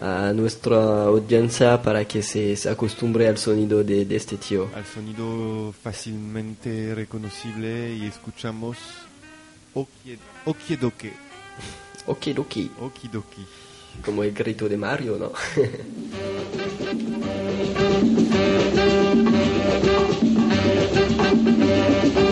[0.00, 4.68] a nuestra audiencia para que se, se acostumbre al sonido de, de, este tío.
[4.74, 8.76] Al sonido fácilmente reconocible y escuchamos
[9.74, 11.10] Okidoki.
[12.06, 12.70] Okidoki.
[12.80, 13.46] Okidoki.
[14.04, 15.32] Como el grito de Mario, ¿no?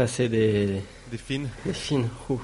[0.00, 1.46] frase de, De fin.
[1.64, 2.08] de fin.
[2.30, 2.38] uh,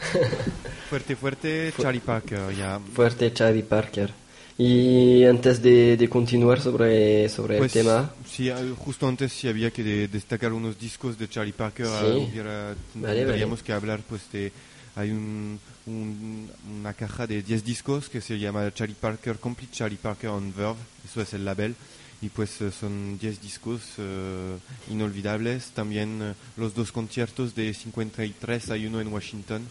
[0.88, 2.80] Fuerte, fuerte, Charlie Parker, ya.
[2.94, 4.10] fuerte Charlie Parker.
[4.56, 9.48] Y antes de, de continuar sobre, sobre Pues, el tema, sí, eh, justo antes si
[9.48, 11.92] había que de- destacar unos discos de Charlie Parker, Sí.
[12.06, 14.52] eh, hubiera, Vale, tendríamos que hablar pues de,
[14.96, 16.50] hay un, un-
[16.80, 20.80] una caja de 10 discos que se llama Charlie Parker Complete Charlie Parker on Verve,
[21.04, 21.74] eso es el label,
[22.22, 24.56] y pues eh, son 10 discos eh,
[24.90, 29.62] inolvidables, también eh, los dos conciertos de 53, hay uno en Washington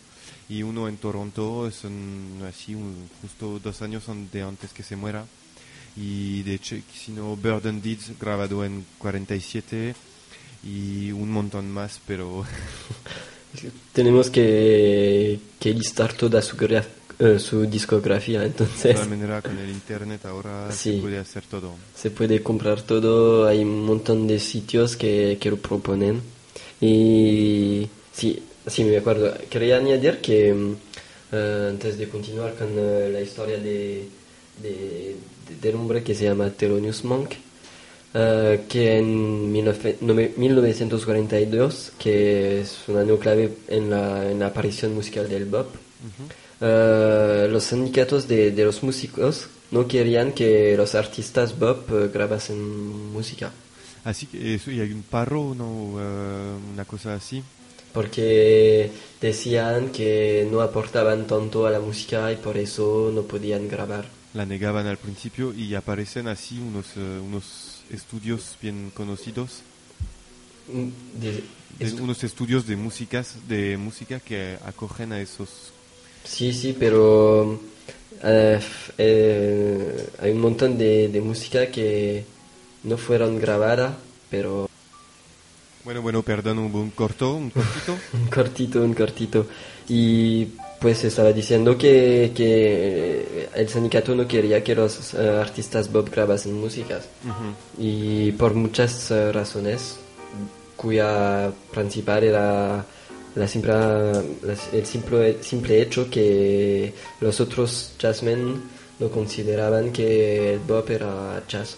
[0.49, 5.25] y uno en Toronto, son así un- justo dos años de antes que se muera.
[5.97, 9.95] Y de hecho sino Burden Deeds grabado en 47
[10.63, 12.45] y un montón más pero
[13.93, 16.55] tenemos que, que listar toda su,
[17.19, 18.39] eh, su discografía.
[18.41, 20.95] de Entonces, todas maneras con el internet ahora Sí.
[20.95, 23.45] se puede hacer todo se puede comprar todo.
[23.47, 26.21] Hay un montón de sitios que, que lo proponen.
[26.81, 29.33] Y sí, sí, me acuerdo.
[29.49, 30.75] Quería añadir que mm,
[31.33, 34.07] eh, antes de continuar con eh, la historia de,
[34.61, 35.15] de-
[35.47, 37.31] de- del hombre que se llama Thelonious Monk,
[38.13, 44.93] que en 19 nove- 1942, que es un año clave en la, en la aparición
[44.95, 45.67] musical del bop,
[46.61, 52.59] eh, los sindicatos de, de los músicos no querían que los artistas bop eh, grabasen
[53.13, 53.51] música,
[54.03, 57.43] así que eso y hay un paro no Eh, una cosa así.
[57.93, 64.05] Porque decían que no aportaban tanto a la música y por eso no podían grabar.
[64.35, 69.61] la negaban al principio y aparecen así unos eh, unos estudios bien conocidos.
[70.71, 70.89] Mm,
[71.19, 71.43] de-
[71.79, 75.49] de- unos estudios de músicas de música que acogen a esos
[76.29, 77.59] Sí, sí, pero
[78.23, 78.59] eh,
[78.99, 82.23] eh, hay un montón de, de música que
[82.83, 83.95] no fueron grabadas,
[84.29, 84.69] pero
[85.83, 89.47] bueno bueno perdón un corto un cortito un cortito, un cortito.
[89.87, 90.45] Y
[90.79, 96.53] pues estaba diciendo que, que el sindicato no quería que los eh, artistas Bob grabasen
[96.53, 97.09] músicas.
[97.77, 99.97] Y por muchas eh, razones,
[100.77, 102.85] cuya principal era
[103.35, 103.73] la simple,
[104.73, 108.61] el simple, simple hecho que los otros jazzmen
[108.99, 111.77] no consideraban que el bop era jazz.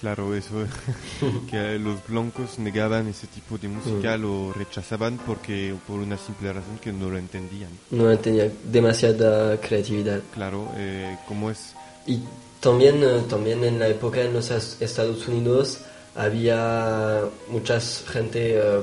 [0.00, 0.54] Claro, eso,
[1.50, 6.78] que los blancos negaban ese tipo de música, lo rechazaban porque por una simple razón
[6.82, 7.70] que no lo entendían.
[7.90, 10.20] No tenía demasiada creatividad.
[10.34, 11.72] Claro, eh, como es,
[12.06, 12.20] Y
[12.60, 15.78] también, eh, también en la época en los es- Estados Unidos
[16.14, 18.80] había mucha gente, eh,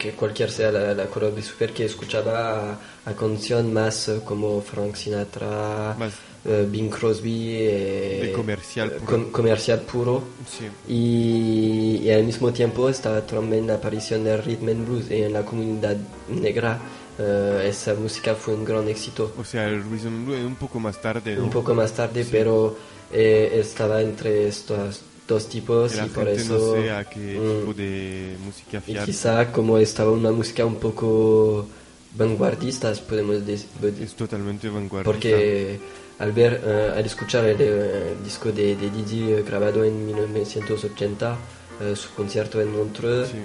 [0.00, 1.04] que cualquier sea la, la
[1.38, 2.34] de su piel, que escuchaba
[2.72, 2.78] a,
[3.10, 6.12] a canción más eh, como Frank Sinatra, más
[6.46, 9.06] eh, Bing Crosby, eh, De comercial eh, puro.
[9.06, 10.22] com- comercial puro.
[10.54, 15.22] sí, Y, y al mismo tiempo estaba también la aparición del rhythm and blues y
[15.22, 15.96] en la comunidad
[16.28, 16.78] negra
[17.18, 19.22] eh, esa música fue un gran éxito.
[19.38, 21.44] o sea, el rhythm and blues un poco más tarde, ¿no?
[21.44, 22.74] Un poco más tarde, pero
[23.12, 26.58] eh, estaba entre estos dos tipos la y por eso...
[26.58, 30.76] no sé a qué mm, tipo de música y quizá como estaba una música un
[30.76, 31.66] poco
[32.16, 33.68] vanguardista, podemos decir.
[34.00, 35.04] Es totalmente vanguardista.
[35.04, 35.78] Porque
[36.18, 41.36] al ver, eh, al escuchar el, eh, disco de, de Didi eh, grabado en 1980,
[41.80, 43.38] eh, su concierto en Montreux Sí,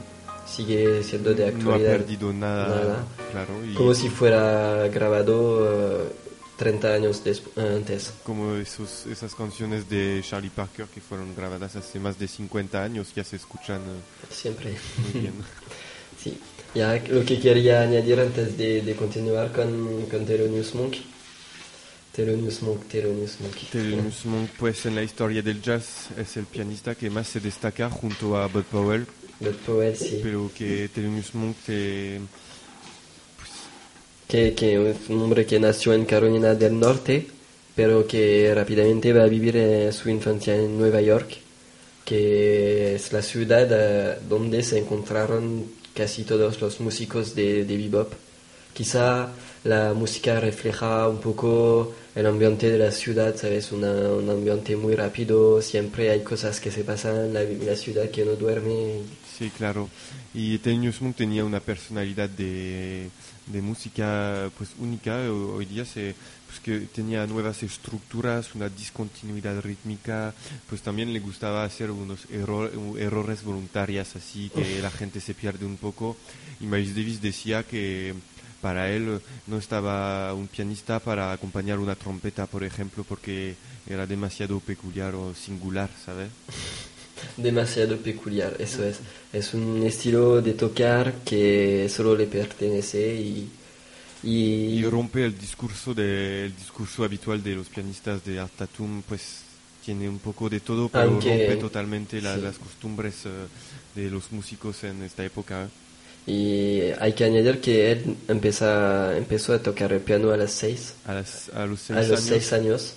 [0.58, 1.92] sigue siendo de no ha actualidad.
[1.98, 2.98] perdido nada, nada.
[3.32, 6.10] claro, y Como si fuera grabado
[6.58, 8.14] 30 años eh, antes.
[8.24, 13.14] como esos, esas canciones de Charlie Parker que fueron grabadas hace más de 50 años
[13.16, 14.76] ya se escuchan eh, Siempre.
[15.14, 15.34] muy bien.
[16.24, 16.40] Sí,
[16.74, 20.96] ya lo que quería añadir antes de, de continuar con, con Thelonious Monk.
[22.14, 23.56] Thelonious Monk, Thelonious Monk.
[23.72, 27.90] Thelonious Monk, pues en la historia del jazz es el pianista que más se destaca
[27.90, 29.06] junto a Bud Powell,
[29.42, 30.22] Bud Powell, sí.
[30.24, 32.22] pero que Thelonious Monk te-
[34.28, 37.28] Que, que es un hombre que nació en Carolina del Norte,
[37.76, 41.38] pero que rápidamente va a vivir eh, su infancia en Nueva York,
[42.04, 48.14] que es la ciudad eh, donde se encontraron casi todos los músicos de, de bebop.
[48.74, 49.30] Quizá
[49.64, 53.72] la música refleja un poco el ambiente de la ciudad, ¿sabes?
[53.72, 57.76] Una- un ambiente muy rápido, siempre hay cosas que se pasan en la, en la
[57.76, 59.02] ciudad que no duerme.
[59.38, 59.90] Sí, claro.
[60.34, 60.60] Y
[61.02, 63.10] Monk tenía una personalidad de,
[63.48, 65.18] de música pues única.
[65.30, 66.16] Ho- Hoy día se,
[66.48, 70.34] pues que tenía nuevas estructuras, una discontinuidad rítmica.
[70.70, 75.66] Pues también le gustaba hacer unos error- errores voluntarias así que la gente se pierde
[75.66, 76.18] un poco.
[76.60, 78.14] Y Miles Davis decía que
[78.62, 83.56] para él no estaba un pianista para acompañar una trompeta, por ejemplo, porque
[83.88, 86.30] era demasiado peculiar o singular, ¿sabes?
[87.38, 89.00] demasiado peculiar, eso es.
[89.34, 93.50] Es un estilo de tocar que solo le pertenece y...
[94.24, 99.42] Y, rompe el discurso, de, el discurso habitual de los pianistas de Artatum, pues
[99.86, 103.30] tiene un poco de todo, pero rompe totalmente las costumbres eh,
[103.94, 105.70] de los músicos en esta época.
[106.26, 110.96] Y hay que añadir que él empieza, empezó a tocar el piano a las seis.
[111.06, 112.96] A, a los, seis, a los seis años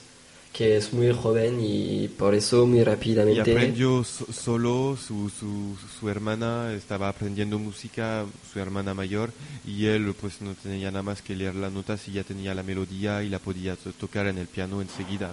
[0.59, 3.49] que es muy joven y por eso muy rápidamente...
[3.49, 9.31] Y aprendió solo, su, su, su, hermana estaba aprendiendo música, su hermana mayor,
[9.65, 12.65] y él pues no tenía nada más que leer las notas y ya tenía la
[12.65, 15.31] melodía y la podía tocar en el piano enseguida.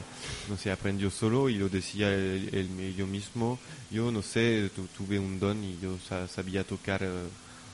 [0.47, 3.57] No se aprendió solo y lo decía él, yo mismo,
[3.89, 5.97] yo no sé, tuve un don y yo
[6.27, 7.09] sabía tocar eh,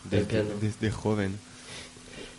[0.09, 1.37] desde, desde joven.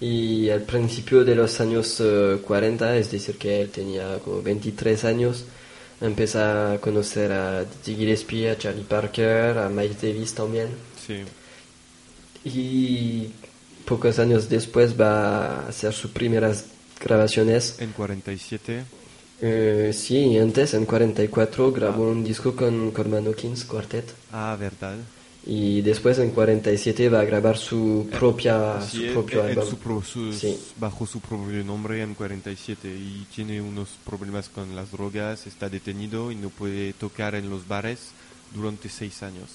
[0.03, 2.03] Y al principio de los años
[2.45, 5.45] 40, eh, es decir, que él tenía como 23 años,
[6.01, 10.71] empieza a conocer a Dizzy Gillespie, a Charlie Parker, a Miles Davis también.
[11.07, 11.23] Sí.
[12.45, 13.31] Y
[13.85, 16.65] pocos años después va a hacer sus primeras
[17.01, 17.77] grabaciones.
[17.79, 18.83] En 47.
[19.41, 24.13] Eh, sí, antes, en 44, grabó un disco con Corman Kings Quartet.
[24.33, 24.97] Ah, verdad
[25.45, 29.65] y después en 47 va a grabar su propia su propio álbum.
[30.79, 36.31] bajo su propio nombre en 47 y tiene unos problemas con las drogas, está detenido
[36.31, 38.11] y no puede tocar en los bares
[38.55, 39.49] durante seis años.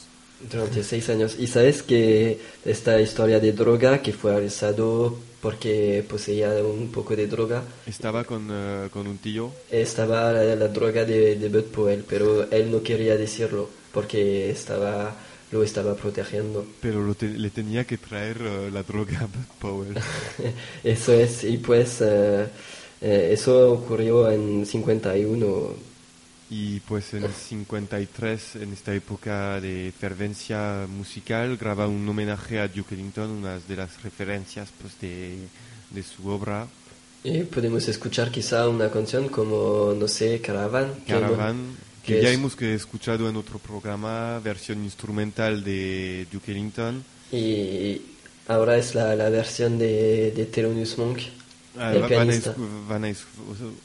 [0.51, 1.35] Durante seis años.
[1.39, 7.27] Y sabes que esta historia de droga, que fue arrestado porque poseía un poco de
[7.27, 7.63] droga.
[7.85, 9.51] ¿Estaba con, eh, con un tío?
[9.71, 15.15] Estaba la, droga de, de Bud Powell, pero él no quería decirlo porque estaba
[15.51, 16.65] lo estaba protegiendo.
[16.81, 19.27] Pero le tenía que traer eh, la droga a
[19.59, 19.95] Powell.
[20.83, 22.47] eso es, y pues eh,
[23.01, 25.87] eso ocurrió en 51.
[26.49, 32.95] Y pues en 53, en esta época de fervencia musical, graba un homenaje a Duke
[32.95, 35.39] Ellington, una de las referencias pues, de,
[35.89, 36.67] de su obra.
[37.23, 40.93] Y podemos escuchar quizá una canción como, no sé, Caravan.
[41.05, 41.75] Caravan,
[42.07, 47.03] que ya hemos escuchado en otro programa, versión instrumental de Duke Ellington.
[47.31, 48.01] Y
[48.47, 51.19] ahora es la, la versión de, de Thelonious Monk.
[51.77, 51.93] Ah,
[52.87, 53.13] van a,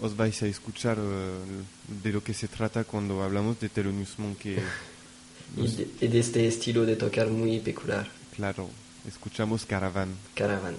[0.01, 4.47] os vais a escuchar uh, de lo que se trata cuando hablamos de Thelonious Monk.
[5.57, 8.09] y, de, y de este estilo de tocar muy peculiar.
[8.37, 8.71] Claro,
[9.07, 10.15] escuchamos Caravan.
[10.35, 10.77] Caravan.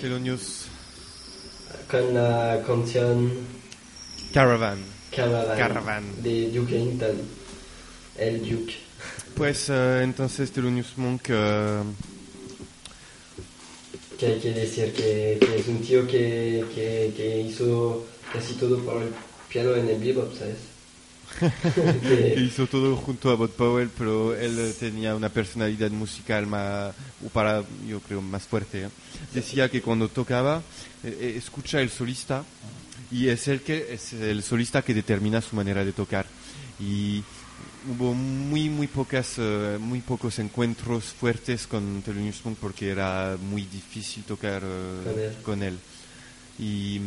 [0.00, 0.66] Thelonious
[1.90, 3.30] con la canción
[4.32, 4.78] Caravan.
[5.14, 6.22] Caravan, Caravan.
[6.22, 7.16] de Duke Ellington,
[8.18, 8.74] el Duke.
[9.34, 11.82] Pues eh, entonces Thelonious Monk, eh,
[14.18, 18.78] Que hay que decir que, que es un tío que, que, que hizo casi todo
[18.78, 19.10] por el
[19.48, 20.56] piano en el bebop, ¿sabes?
[21.38, 27.28] Que hizo todo junto a Bob Powell, pero él tenía una personalidad musical más, o
[27.28, 28.84] para, yo creo, más fuerte.
[28.84, 28.88] ¿eh?
[29.32, 30.62] Decía que cuando tocaba,
[31.04, 32.44] eh, eh, escucha el solista
[33.10, 36.26] y es el que es el solista que determina su manera de tocar.
[36.80, 37.22] Y
[37.88, 43.62] hubo muy muy pocas eh, muy pocos encuentros fuertes con Thelonious Monk porque era muy
[43.62, 45.78] difícil tocar eh, Con él.
[46.58, 47.00] Y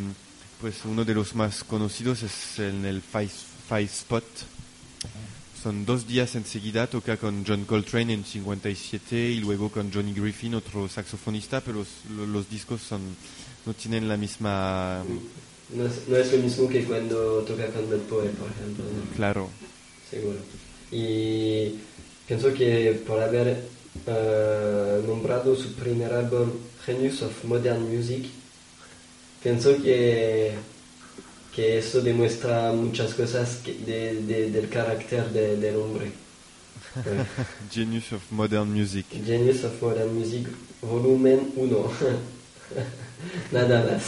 [0.62, 3.32] pues uno de los más conocidos es en el Five,
[3.70, 4.24] Five Spot.
[5.62, 10.56] Son dos días enseguida, toca con John Coltrane en 57 y luego con Johnny Griffin,
[10.56, 13.02] otro saxofonista, pero los, los discos son,
[13.66, 15.04] no tienen la misma...
[15.76, 18.86] no, es, no es lo mismo que cuando toca con Bad Powell, por ejemplo.
[18.86, 19.16] ¿no?
[19.16, 19.50] Claro,
[20.10, 20.40] Seguro.
[20.92, 21.76] Y
[22.28, 23.66] pienso que por haber
[24.08, 26.50] eh, nombrado su primer álbum
[26.86, 28.26] Genius of Modern Music,
[29.44, 30.54] pienso que,
[31.56, 36.12] que eso demuestra muchas cosas que- de- de- del carácter de- del hombre.
[37.72, 39.06] Genius of Modern Music.
[39.26, 40.48] Genius of Modern Music,
[40.82, 41.92] volumen 1.
[43.52, 44.04] Nada más.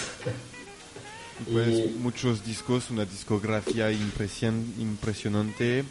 [1.52, 5.84] Pues Y- muchos discos, una discografía impresion- impresionante,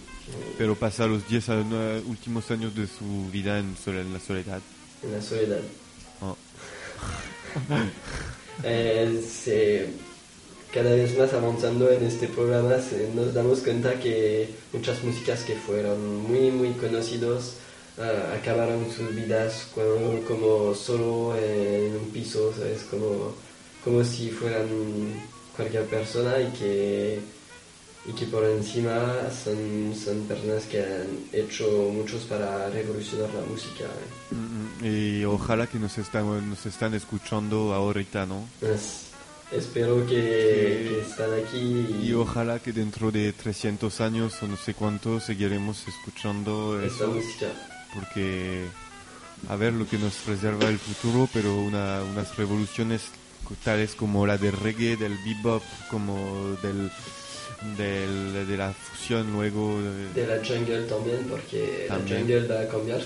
[0.57, 3.75] pero pasa los 10 a- no, últimos años de su vida en,
[4.13, 4.61] la soledad.
[5.03, 5.61] En la soledad.
[6.23, 6.37] Oh.
[8.63, 9.89] Eh, se-
[10.73, 15.55] cada vez más avanzando en este programa se- nos damos cuenta que muchas músicas que
[15.57, 17.55] fueron muy muy conocidos
[17.99, 22.83] ah, acabaron sus vidas cuando- como solo en un piso, ¿sabes?
[22.91, 23.35] Como,
[23.85, 24.67] como si fueran
[25.57, 27.19] cualquier persona y que,
[28.07, 33.85] y que por encima son, son personas que han hecho muchos para revolucionar la música.
[33.85, 34.35] ¿eh?
[34.35, 38.47] Mm, Y ojalá que nos están, nos están escuchando ahorita, ¿no?
[38.63, 39.10] Es-
[39.53, 44.75] espero que, que están aquí Y ojalá que dentro de 300 años o no sé
[44.75, 47.47] cuánto seguiremos escuchando esta eso, música.
[47.95, 48.65] porque
[49.49, 53.03] a ver lo que nos reserva el futuro, pero una, unas revoluciones
[53.65, 56.91] tales como la del reggae, del bebop, como del,
[57.77, 62.21] del- de la fusión luego de- De la jungle también, porque También.
[62.29, 63.01] la jungle va a cambiar.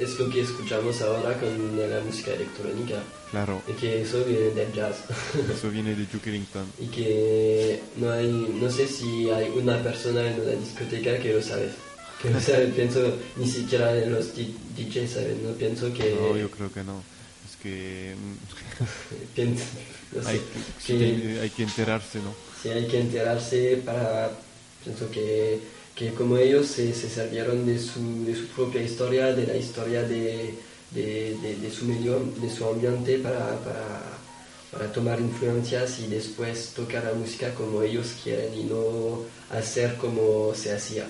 [0.00, 3.02] Es lo que escuchamos ahora con la música electrónica.
[3.30, 5.04] claro, Y que eso viene del jazz.
[5.56, 6.66] eso viene de Duke Ellington.
[6.80, 8.28] y que no hay,
[8.60, 11.68] no sé si hay una persona en una discoteca que lo sabe.
[12.22, 13.00] Que lo sabe, pienso,
[13.36, 16.16] ni siquiera los DJs saben, no pienso que...
[16.20, 17.02] No, yo creo que no.
[17.48, 18.14] Es que
[20.26, 20.44] hay, que,
[20.84, 22.34] sí que- que hay que enterarse, ¿no?
[22.62, 24.30] Sí, hay que enterarse para,
[24.84, 25.60] pienso que,
[25.94, 30.02] que como ellos se, se salieron de su, de su propia historia, de la historia
[30.02, 30.54] de,
[30.90, 34.02] de, de- de su medio, de su ambiente para, para,
[34.72, 40.52] para tomar influencias y después tocar la música como ellos quieren y no hacer como
[40.54, 41.06] se hacía.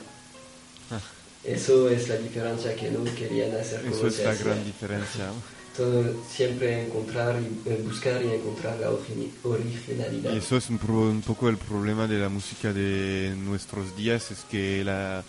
[0.90, 1.00] Ah.
[1.44, 4.44] Eso es la diferencia que no querían hacer como Eso es se la hacía.
[4.46, 5.26] gran diferencia.
[5.76, 6.04] Todo,
[6.34, 10.32] siempre encontrar, y, eh, buscar y encontrar la origi- originalidad.
[10.34, 14.30] Y eso es un, pro- un poco el problema de la música de nuestros días,
[14.30, 15.22] es que la,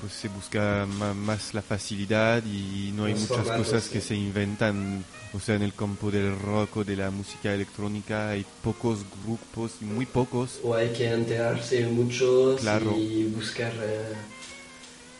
[0.00, 3.90] pues se busca más la facilidad y no hay Los muchas formatos, cosas sí.
[3.94, 8.28] que se inventan, o sea, en el campo del rock o de la música electrónica
[8.30, 10.60] hay pocos grupos, muy pocos.
[10.62, 12.94] o hay que enterarse mucho Claro.
[12.98, 14.12] y buscar eh,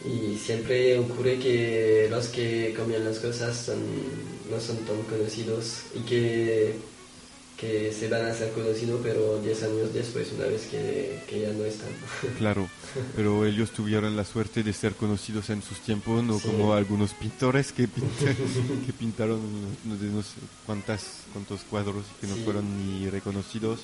[0.05, 6.01] y siempre ocurre que los que cambian las cosas son- no son tan conocidos y
[6.01, 6.74] que,
[7.57, 11.53] que se van a hacer conocidos pero 10 años después una vez que, que ya
[11.53, 11.88] no están
[12.38, 12.68] Claro,
[13.16, 16.47] pero ellos tuvieron la suerte de ser conocidos en sus tiempos, no Sí.
[16.49, 18.34] como algunos pintores que, pinta-
[18.86, 19.40] que pintaron
[19.84, 20.34] no, de no sé
[20.66, 22.42] cuántas, cuántos cuadros que no Sí.
[22.44, 23.80] fueron ni reconocidos.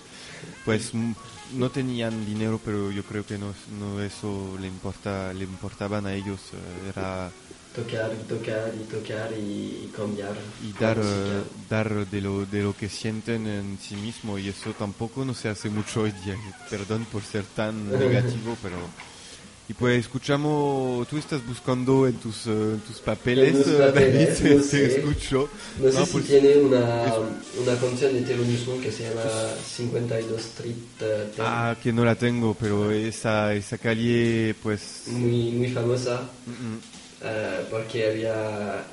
[0.66, 1.12] Pues mm,
[1.54, 6.14] no tenían dinero, pero yo creo que no, no eso le importa, le importaban a
[6.14, 7.30] ellos, eh, era
[7.74, 12.76] tocar y tocar y tocar y, cambiar y dar, eh, dar de lo, de lo
[12.76, 16.36] que sienten en sí mismo y eso tampoco no se hace mucho hoy día.
[16.68, 18.76] Perdón por ser tan negativo, pero...
[19.72, 24.42] Y pues escuchamos, tú estás buscando en tus, eh, en tus papeles, En eh, papeles,
[24.42, 24.98] David, no te sé.
[24.98, 25.48] escucho.
[25.80, 27.04] No sé si pues, tiene una,
[27.58, 29.22] una canción de Thelonious Monk que se llama
[29.66, 31.44] 52 Street eh, Ten.
[31.48, 35.04] Ah, que no la tengo, pero esa, esa calle, pues...
[35.06, 36.28] muy, muy famosa
[37.24, 38.84] eh, porque había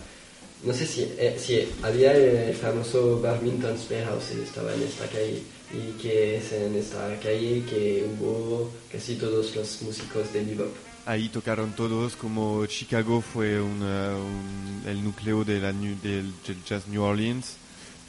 [0.64, 3.76] no sé si, eh, si había el famoso Badminton
[4.06, 5.44] House estaba en esta calle
[5.74, 10.74] y que es en esta calle que hubo casi todos los músicos de bebop.
[11.06, 15.98] Ahí tocaron todos, como Chicago fue una- un- el núcleo de la, del,
[16.46, 17.54] del jazz New Orleans,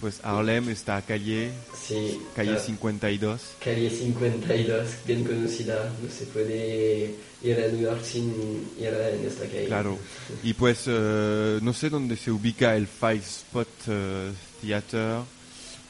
[0.01, 1.51] pues Harlem está calle,
[1.87, 2.65] Sí, calle claro.
[2.67, 3.41] 52.
[3.63, 9.27] Calle 52, bien conocida, no se puede ir a New York sin ir a- en
[9.27, 9.67] esta calle.
[9.67, 9.99] Claro.
[10.43, 14.31] Y pues eh, no sé dónde se ubica el Five Spot eh,
[14.63, 15.21] Theater,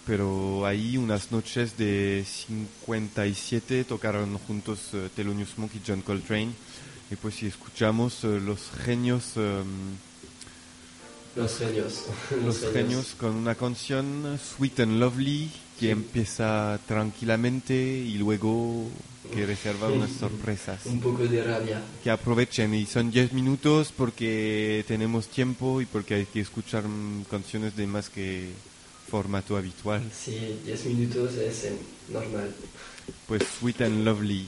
[0.06, 6.50] pero ahí unas noches de 57 tocaron juntos eh, Thelonious Monk y John Coltrane.
[7.10, 9.62] Y pues si escuchamos eh, los genios, eh,
[11.36, 12.04] Los genios.
[12.44, 15.90] los genios con una canción Sweet and Lovely que Sí.
[15.92, 18.86] empieza tranquilamente y luego
[19.32, 20.84] que reserva unas sorpresas.
[20.86, 21.80] Un poco de rabia.
[22.02, 27.24] que aprovechen y son 10 minutos porque tenemos tiempo y porque hay que escuchar mm,
[27.30, 28.50] canciones de más que
[29.10, 30.02] formato habitual.
[30.12, 31.76] Sí, 10 minutos es eh,
[32.08, 32.54] normal.
[33.26, 34.46] Pues Sweet and Lovely.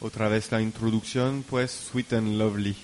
[0.00, 2.76] Otra vez la introducción, pues Sweet and Lovely.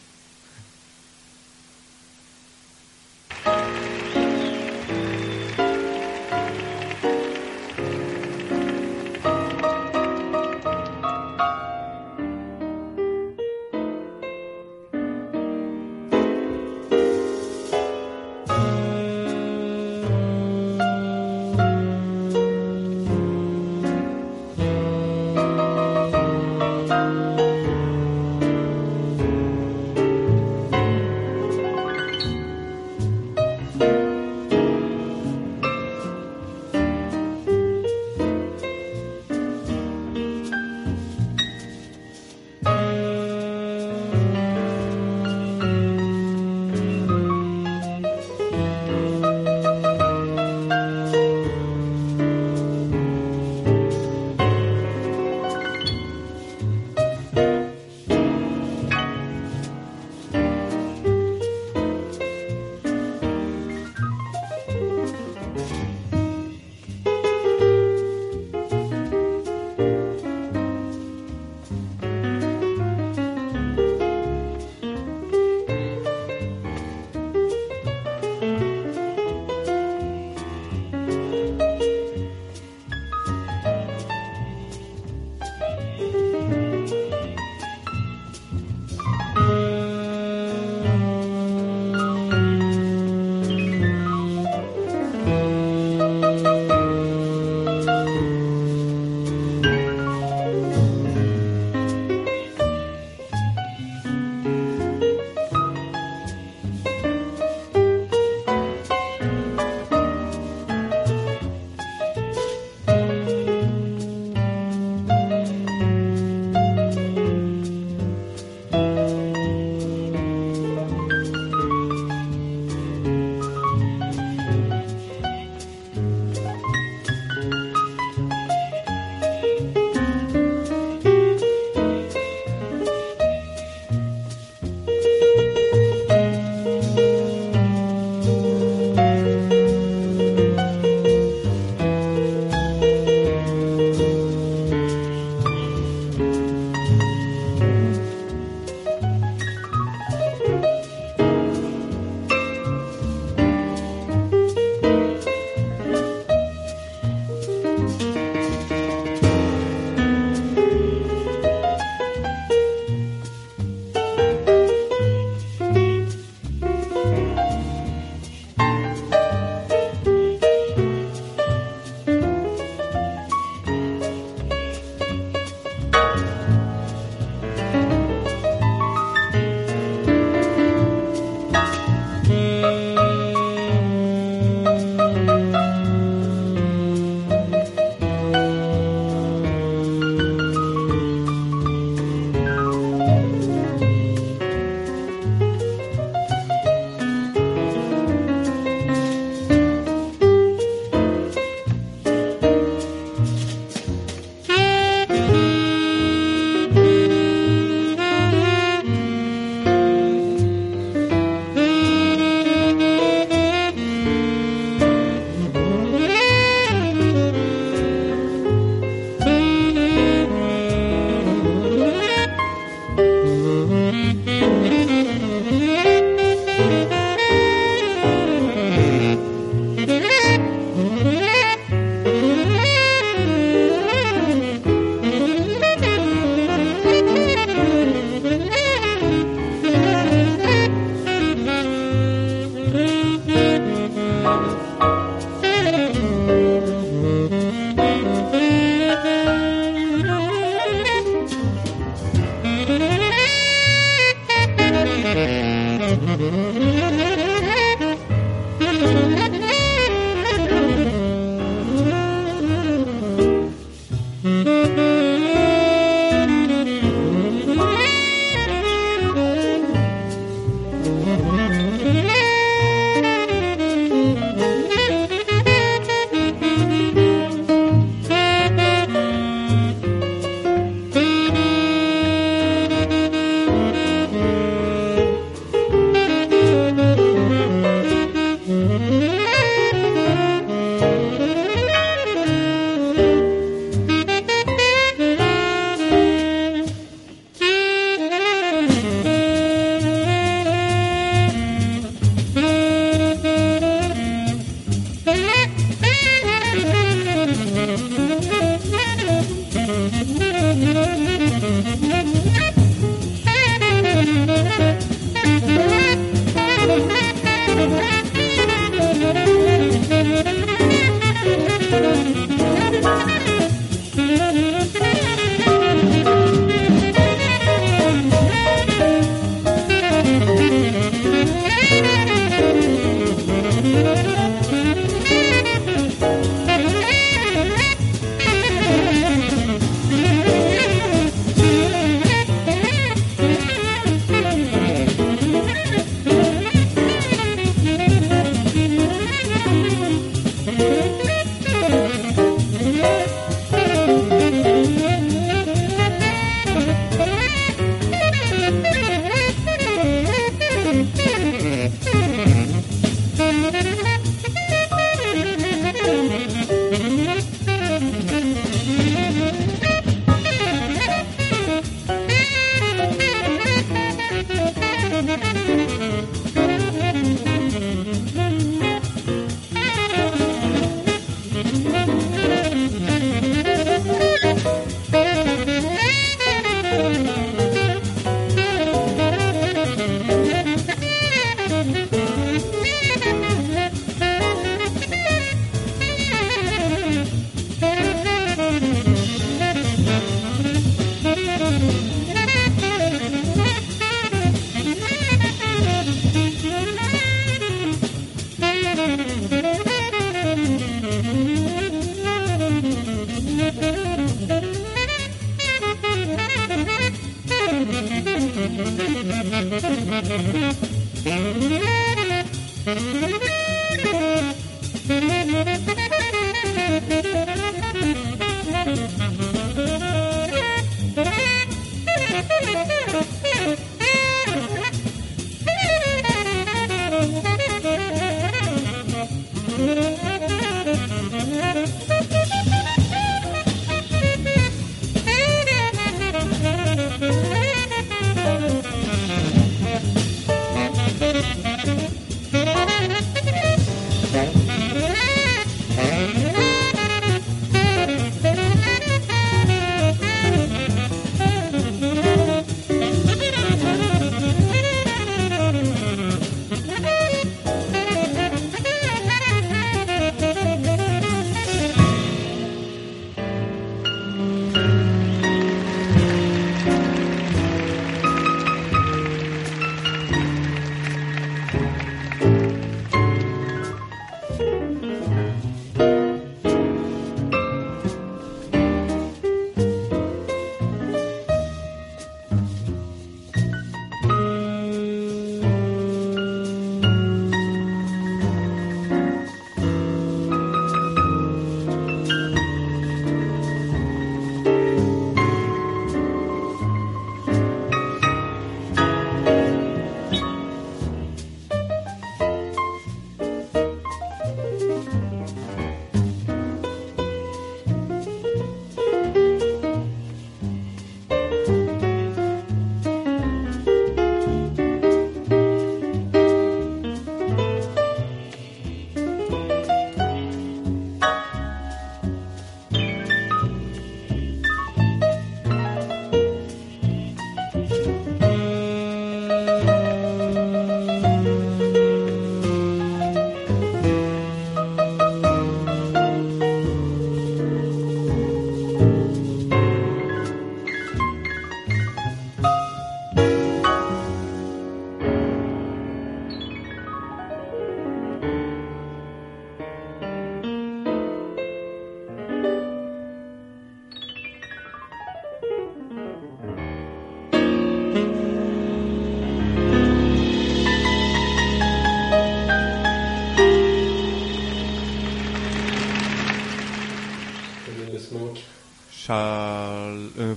[579.07, 580.11] Charles.
[580.19, 580.35] Euh,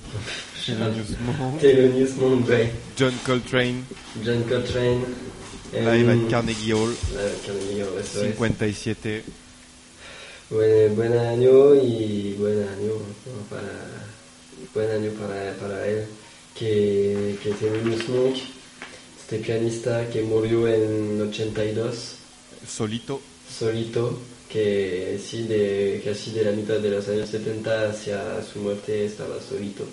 [0.65, 2.45] Thelonious Monk.
[2.95, 3.83] John Coltrane,
[4.23, 5.05] John Coltrane.
[5.73, 6.93] live at Carnegie Hall,
[7.45, 8.31] Carnegie Hall, eso es.
[8.33, 9.23] 57.
[10.51, 12.93] Buen, buen año y buen año
[13.49, 14.05] para
[14.73, 16.05] buen año para, para él
[16.55, 18.35] que, que Thelonious Monk
[19.19, 22.15] este pianista que murió en 82
[22.67, 24.19] Solito, solito
[24.51, 29.35] que sí, de, casi de la mitad de los años 70 hacia su muerte estaba
[29.41, 29.85] solito.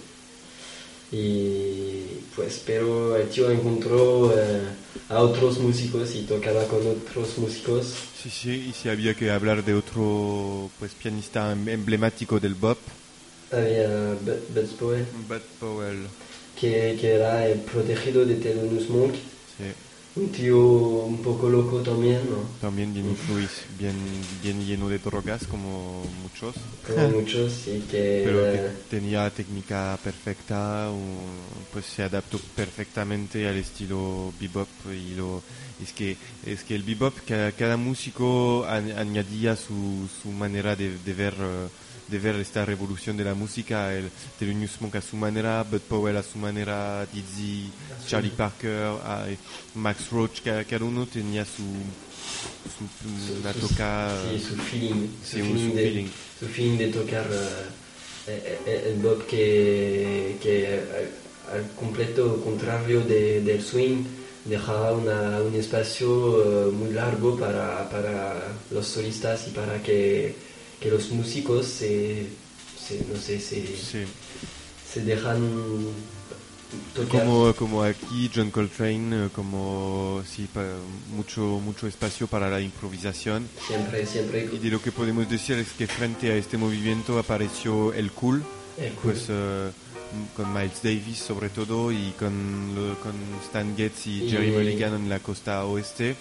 [1.12, 2.02] Y
[2.34, 4.60] pues, pero el tío encontró eh,
[5.08, 7.94] a otros músicos y tocaba con otros músicos.
[8.20, 12.78] Sí, sí, y si había que hablar de otro pues pianista em- emblemático del bop,
[13.52, 13.86] Había
[14.20, 16.06] Bud Bud Powell, Bud Powell.
[16.60, 19.14] que, que era el protegido de Thelonious Monk.
[19.14, 19.64] Sí,
[20.16, 22.38] Un tío un poco loco también, ¿no?
[22.60, 23.94] también bien influido, bien,
[24.42, 26.54] bien lleno de drogas como muchos.
[26.94, 28.22] Como muchos y que...
[28.24, 28.60] pero que
[28.90, 30.88] tenía técnica perfecta,
[31.72, 35.42] pues se adaptó perfectamente al estilo bebop y lo
[35.82, 36.16] es que
[36.46, 41.34] es que el bebop cada, cada músico añ- añadía su, su manera de, de ver
[41.38, 41.68] eh,
[42.08, 46.16] de ver esta revolución de la música, el Thelonious Monk a su manera, Bud Powell
[46.16, 47.70] a su manera, Dizzy,
[48.06, 49.26] Charlie Parker, a-
[49.74, 51.62] Max Roach, cada, uno tenía su,
[52.76, 56.06] su, una su- toca sí, su feeling, su sí, feeling, su de, feeling.
[56.40, 57.26] su feeling de tocar
[58.28, 60.80] eh, el bop que, que
[61.52, 64.04] al, completo contrario de- del swing
[64.44, 70.34] dejaba una- un espacio eh, muy largo para, para los solistas y para que,
[70.80, 72.26] que los músicos se,
[72.78, 74.04] se- no sé, se, Sí.
[74.92, 75.40] se dejan
[76.94, 77.20] tocar.
[77.22, 80.48] Como, como aquí John Coltrane, eh, como sí,
[81.14, 83.48] mucho, mucho espacio para la improvisación.
[83.66, 84.48] Siempre, siempre.
[84.52, 88.44] Y de lo que podemos decir es que frente a este movimiento apareció el cool,
[88.78, 89.12] el cool.
[89.12, 89.70] pues eh,
[90.36, 93.12] con Miles Davis sobre todo y con, lo- con
[93.44, 96.16] Stan Getz y Y- Jerry Mulligan en la costa oeste.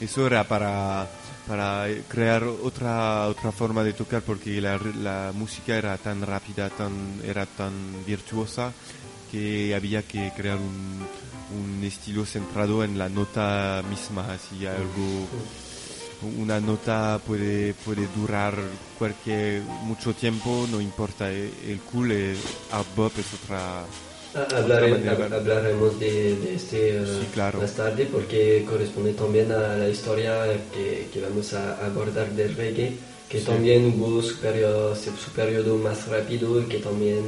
[0.00, 1.08] Eso era para,
[1.46, 7.20] para crear otra, otra forma de tocar porque la, la música era tan rápida, tan,
[7.24, 7.72] era tan
[8.06, 8.72] virtuosa
[9.30, 11.06] que había que crear un,
[11.56, 15.28] un estilo centrado en la nota misma, así algo
[16.38, 18.54] una nota puede, puede durar
[18.98, 21.30] cualquier mucho tiempo, no importa.
[21.30, 22.38] El cool es
[22.70, 23.84] art bop es otra.
[24.36, 25.16] Ah, Hablare- Otra manera.
[25.28, 27.60] hab- hablaremos de, de este eh, Sí, claro.
[27.60, 32.96] más tarde porque corresponde también a la historia que, que vamos a abordar del reggae,
[33.28, 33.44] que Sí.
[33.46, 37.20] también hubo su periodo, su periodo más rápido y que también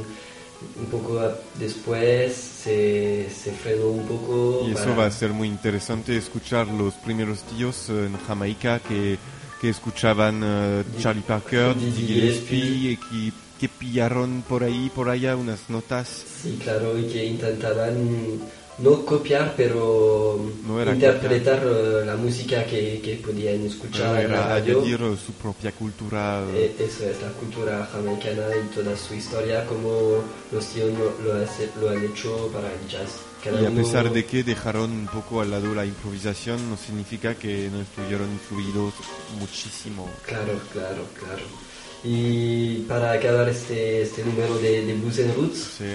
[0.79, 1.21] un poco
[1.59, 4.65] después se, se frenó un poco.
[4.67, 8.79] Y eso para- va a ser muy interesante escuchar los primeros tíos eh, en Jamaica
[8.79, 9.17] que,
[9.61, 15.35] que escuchaban Di- Charlie Parker, Dizzy Gillespie, y que, que pillaron por ahí, por allá
[15.35, 16.07] unas notas.
[16.43, 18.39] Sí, claro, y que intentaban
[18.79, 24.79] no copiar, pero No interpretar eh, la música que, que podían escuchar en la radio.
[24.81, 26.43] añadir su propia cultura.
[26.53, 30.21] eh, Eso es la cultura jamaicana y toda su historia, como
[30.51, 30.91] los tíos
[31.23, 33.17] lo, hace- lo han hecho para el jazz.
[33.43, 36.77] Cada Y a uno- pesar de que dejaron un poco al lado la improvisación, no
[36.77, 38.93] significa que no estuvieron influidos
[39.39, 40.07] muchísimo.
[40.25, 41.66] Claro, claro, claro.
[42.03, 45.85] Y para acabar este, este número de, de Blues and Roots, Sí.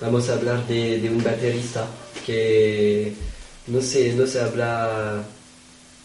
[0.00, 1.86] vamos a hablar de, de un baterista
[2.24, 3.12] que
[3.66, 5.22] no se, no se habla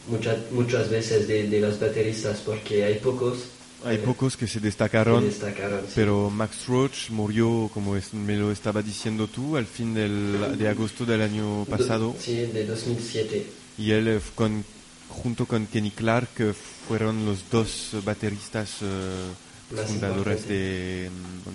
[0.10, 3.38] mucha- muchas veces de, de los bateristas porque hay pocos
[3.86, 5.82] Hay eh, pocos que se que destacaron, destacaron.
[5.82, 5.92] sí.
[5.96, 10.68] pero Max Roach murió, como es- me lo estaba diciendo tú, al fin del, de
[10.68, 12.08] agosto del año pasado.
[12.08, 13.46] Do- sí, de 2007.
[13.78, 14.66] Y él, eh, con,
[15.10, 16.54] junto con Kenny Clark,
[16.88, 21.10] fueron los dos bateristas eh, fundadores de,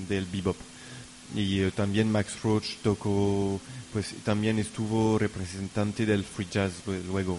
[0.09, 0.57] del bebop.
[1.35, 3.59] Y eh, también Max Roach tocó,
[3.93, 6.73] pues también estuvo representante del free jazz
[7.09, 7.39] luego.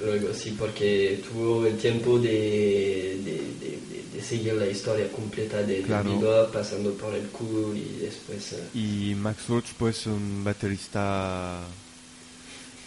[0.00, 5.58] Luego sí, porque tuvo el tiempo de, de, de- de- de seguir la historia completa
[5.58, 6.18] de, del Claro.
[6.18, 8.52] bebop, pasando por el cool y después...
[8.52, 11.60] eh, Y Max Roach, pues, un baterista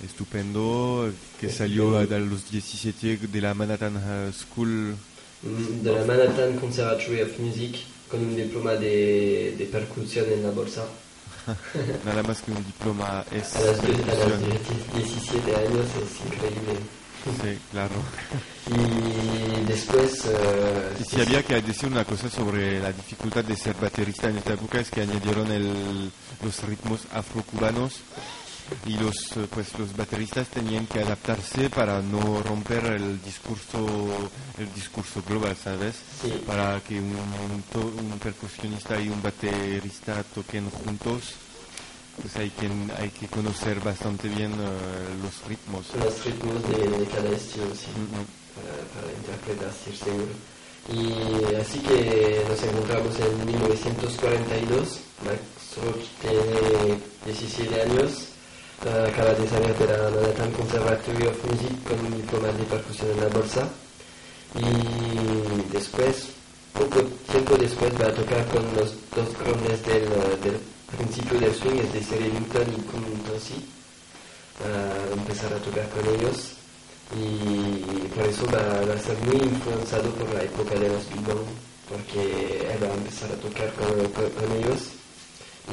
[0.05, 1.09] estupendo
[1.39, 3.99] que salió a a los 17 de la Manhattan
[4.33, 4.95] School.
[5.43, 7.75] mm, de la Manhattan Conservatory of Music
[8.09, 10.85] con un diploma de, de percusión en la bolsa.
[12.05, 13.97] Nada más que un diploma es A die-
[14.95, 16.79] 17 años es increíble.
[17.41, 17.95] Sí, claro.
[18.69, 20.25] Y después...
[20.25, 24.37] eh, Y si había que decir una cosa sobre la dificultad de ser baterista en
[24.39, 26.11] esta época es que añadieron el-
[26.43, 27.93] los ritmos afrocubanos
[28.85, 33.85] y los eh, pues los bateristas tenían que adaptarse para no romper el discurso
[34.57, 35.95] el discurso global, ¿sabes?
[36.22, 36.41] Sí.
[36.45, 41.35] Para que un, un to- un percusionista y un baterista toquen juntos,
[42.22, 45.85] pues hay que hay que conocer bastante bien eh, los ritmos.
[45.95, 47.88] los ritmos de, de cada estilo, sí.
[47.95, 48.26] Mm,
[48.57, 50.34] para, para interpretar, sí, seguro.
[50.89, 54.99] Y así que nos encontramos en 1942.
[55.26, 55.41] Max
[55.84, 58.27] Roach tiene 17 años.
[58.85, 63.27] Eh, acaba de salir de Conservatory of Music con un diploma de percusión en la
[63.27, 63.67] bolsa.
[64.55, 66.29] Y después,
[66.73, 67.01] poco
[67.31, 70.09] tiempo después, va a tocar con los dos grandes del,
[70.41, 70.59] del
[70.95, 73.65] principio del swing, es decir, Ellington y Kuntosi.
[74.57, 76.57] A empezar a tocar con ellos
[77.15, 81.45] y por eso va, a ser muy influenciado por la época de los Big Bang,
[81.89, 84.96] porque él va a empezar a tocar con, ellos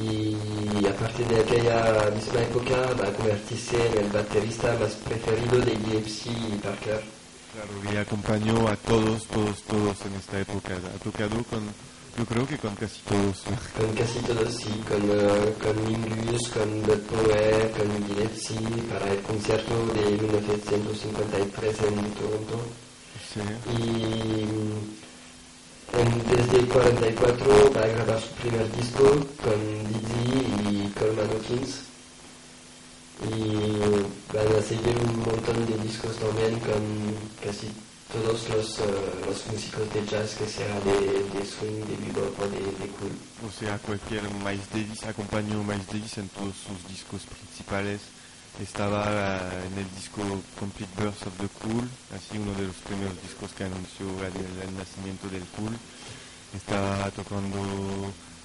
[0.01, 5.59] y a partir de aquella misma época va a convertirse en el baterista más preferido
[5.59, 7.03] de Gillespie y Parker.
[7.53, 10.73] Claro, y acompañó a todos, todos, todos en esta época.
[10.73, 11.63] Ha tocado con
[12.17, 13.43] yo creo que con casi todos.
[13.77, 14.71] Con casi todos, sí.
[14.87, 21.95] Con, uh, con Mingus, con The Poe, con Gillespie, para el concierto de 1953 en
[22.13, 22.63] Toronto.
[23.33, 23.41] Sí.
[23.69, 24.47] Y
[25.99, 29.03] en, desde el 44 va a grabar su primer disco
[29.43, 31.81] con Dizzy y Coleman Hawkins.
[33.31, 33.55] Y
[34.33, 36.83] van a seguir un montón de discos también con
[37.43, 37.71] casi
[38.11, 42.47] todos los, uh, los músicos de jazz que sea de, de swing, de bebop o
[42.49, 43.11] de, de, cool.
[43.47, 48.01] O sea, cualquier Miles Davis acompañó Miles Davis en todos sus discos principales.
[48.61, 50.21] Estaba uh, en el disco
[50.57, 55.27] Complete Birth of the Cool, así uno de los primeros discos que anunció el, nacimiento
[55.27, 55.75] del cool.
[56.55, 57.59] Estaba tocando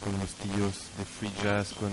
[0.03, 1.93] con los tíos de free jazz, con,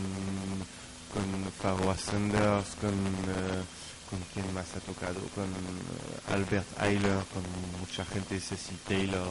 [1.14, 2.94] con Pharaoh Sanders, con...
[2.94, 3.64] Uh,
[4.10, 7.44] con quién más ha tocado, con uh, Albert Eiler, con
[7.78, 9.28] mucha gente, Ceci Taylor,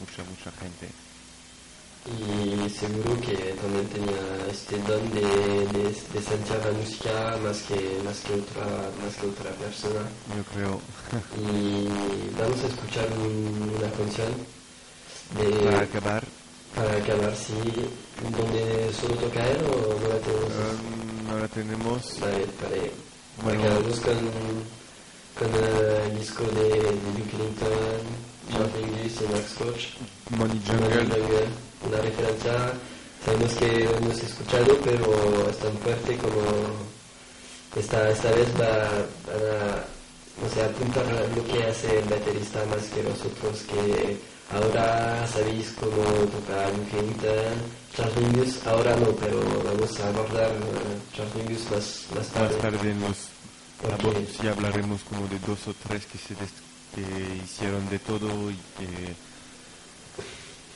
[0.00, 0.88] mucha, mucha gente.
[2.06, 8.00] Y seguro que también tenía este don de, de, de sentir la música más que,
[8.04, 8.66] más, que otra,
[9.02, 10.02] más que otra persona.
[10.36, 10.80] Yo creo.
[11.36, 11.88] y
[12.38, 14.32] vamos a escuchar un, una canción
[15.36, 15.64] de...
[15.64, 16.24] Para acabar.
[16.76, 17.54] Para acabar, sí.
[18.22, 20.52] ¿Dónde solo toca él o no la tenemos?
[20.62, 22.20] Um, no la tenemos.
[22.20, 22.92] Vale, vale.
[23.42, 24.18] Bueno, Acabamos con,
[25.38, 28.04] con uh, el disco de, de Duke Ellington,
[28.52, 30.38] John Mingus y Max Koch.
[30.38, 31.65] Money Jungle.
[31.84, 32.72] Una referencia,
[33.24, 36.40] sabemos que hemos escuchado, pero es tan fuerte como
[37.76, 38.88] esta, esta vez va,
[39.32, 39.96] a
[40.44, 41.04] o sea, apuntar
[41.34, 44.20] lo que hace el baterista más que los otros que
[44.52, 47.56] ahora sabéis cómo tocar Ellington,
[47.96, 50.50] Charles ahora no, pero vamos a abordar
[51.14, 52.54] Charles Mingus más, más tarde.
[52.54, 53.16] Más tarde nos
[54.40, 59.14] sí hablaremos como de dos o tres que se que hicieron de todo y que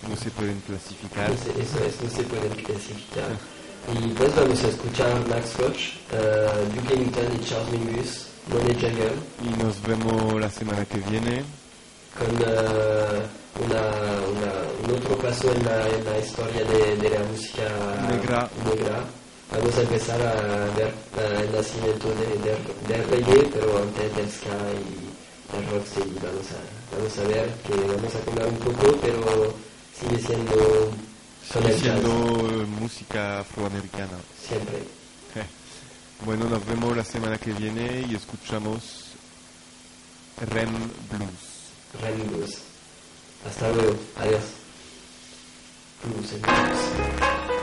[0.09, 1.31] no se pueden clasificar.
[1.31, 3.31] No se, eso es, no se pueden clasificar.
[3.93, 9.13] y pues vamos a escuchar Max Roach, uh, Duke Ellington y Charles Mingus, Money Jungle.
[9.45, 11.45] Y nos vemos la semana que viene.
[12.19, 13.23] Con uh,
[13.65, 13.83] una,
[14.31, 14.53] una,
[14.85, 17.63] un otro paso en la, en la historia de, de, la música
[18.09, 18.51] negra.
[18.65, 19.05] negra.
[19.53, 20.35] Vamos a empezar a
[20.77, 22.57] ver uh, el nacimiento de, de,
[22.89, 26.15] del reggae, pero antes del ska y del rocksteady.
[26.23, 29.70] Vamos a, vamos a ver que vamos a cambiar un poco, pero
[30.01, 30.91] sigue siendo...
[31.53, 32.11] Sigue siendo
[32.81, 34.19] música afroamericana.
[34.47, 34.85] Siempre.
[36.25, 39.07] Bueno, nos vemos la semana que viene y escuchamos
[40.51, 40.71] Rem
[41.11, 42.03] Blues.
[42.03, 42.59] Rem Blues.
[43.47, 43.97] Hasta luego.
[44.17, 44.43] Adiós.
[46.05, 47.60] Blues Blues.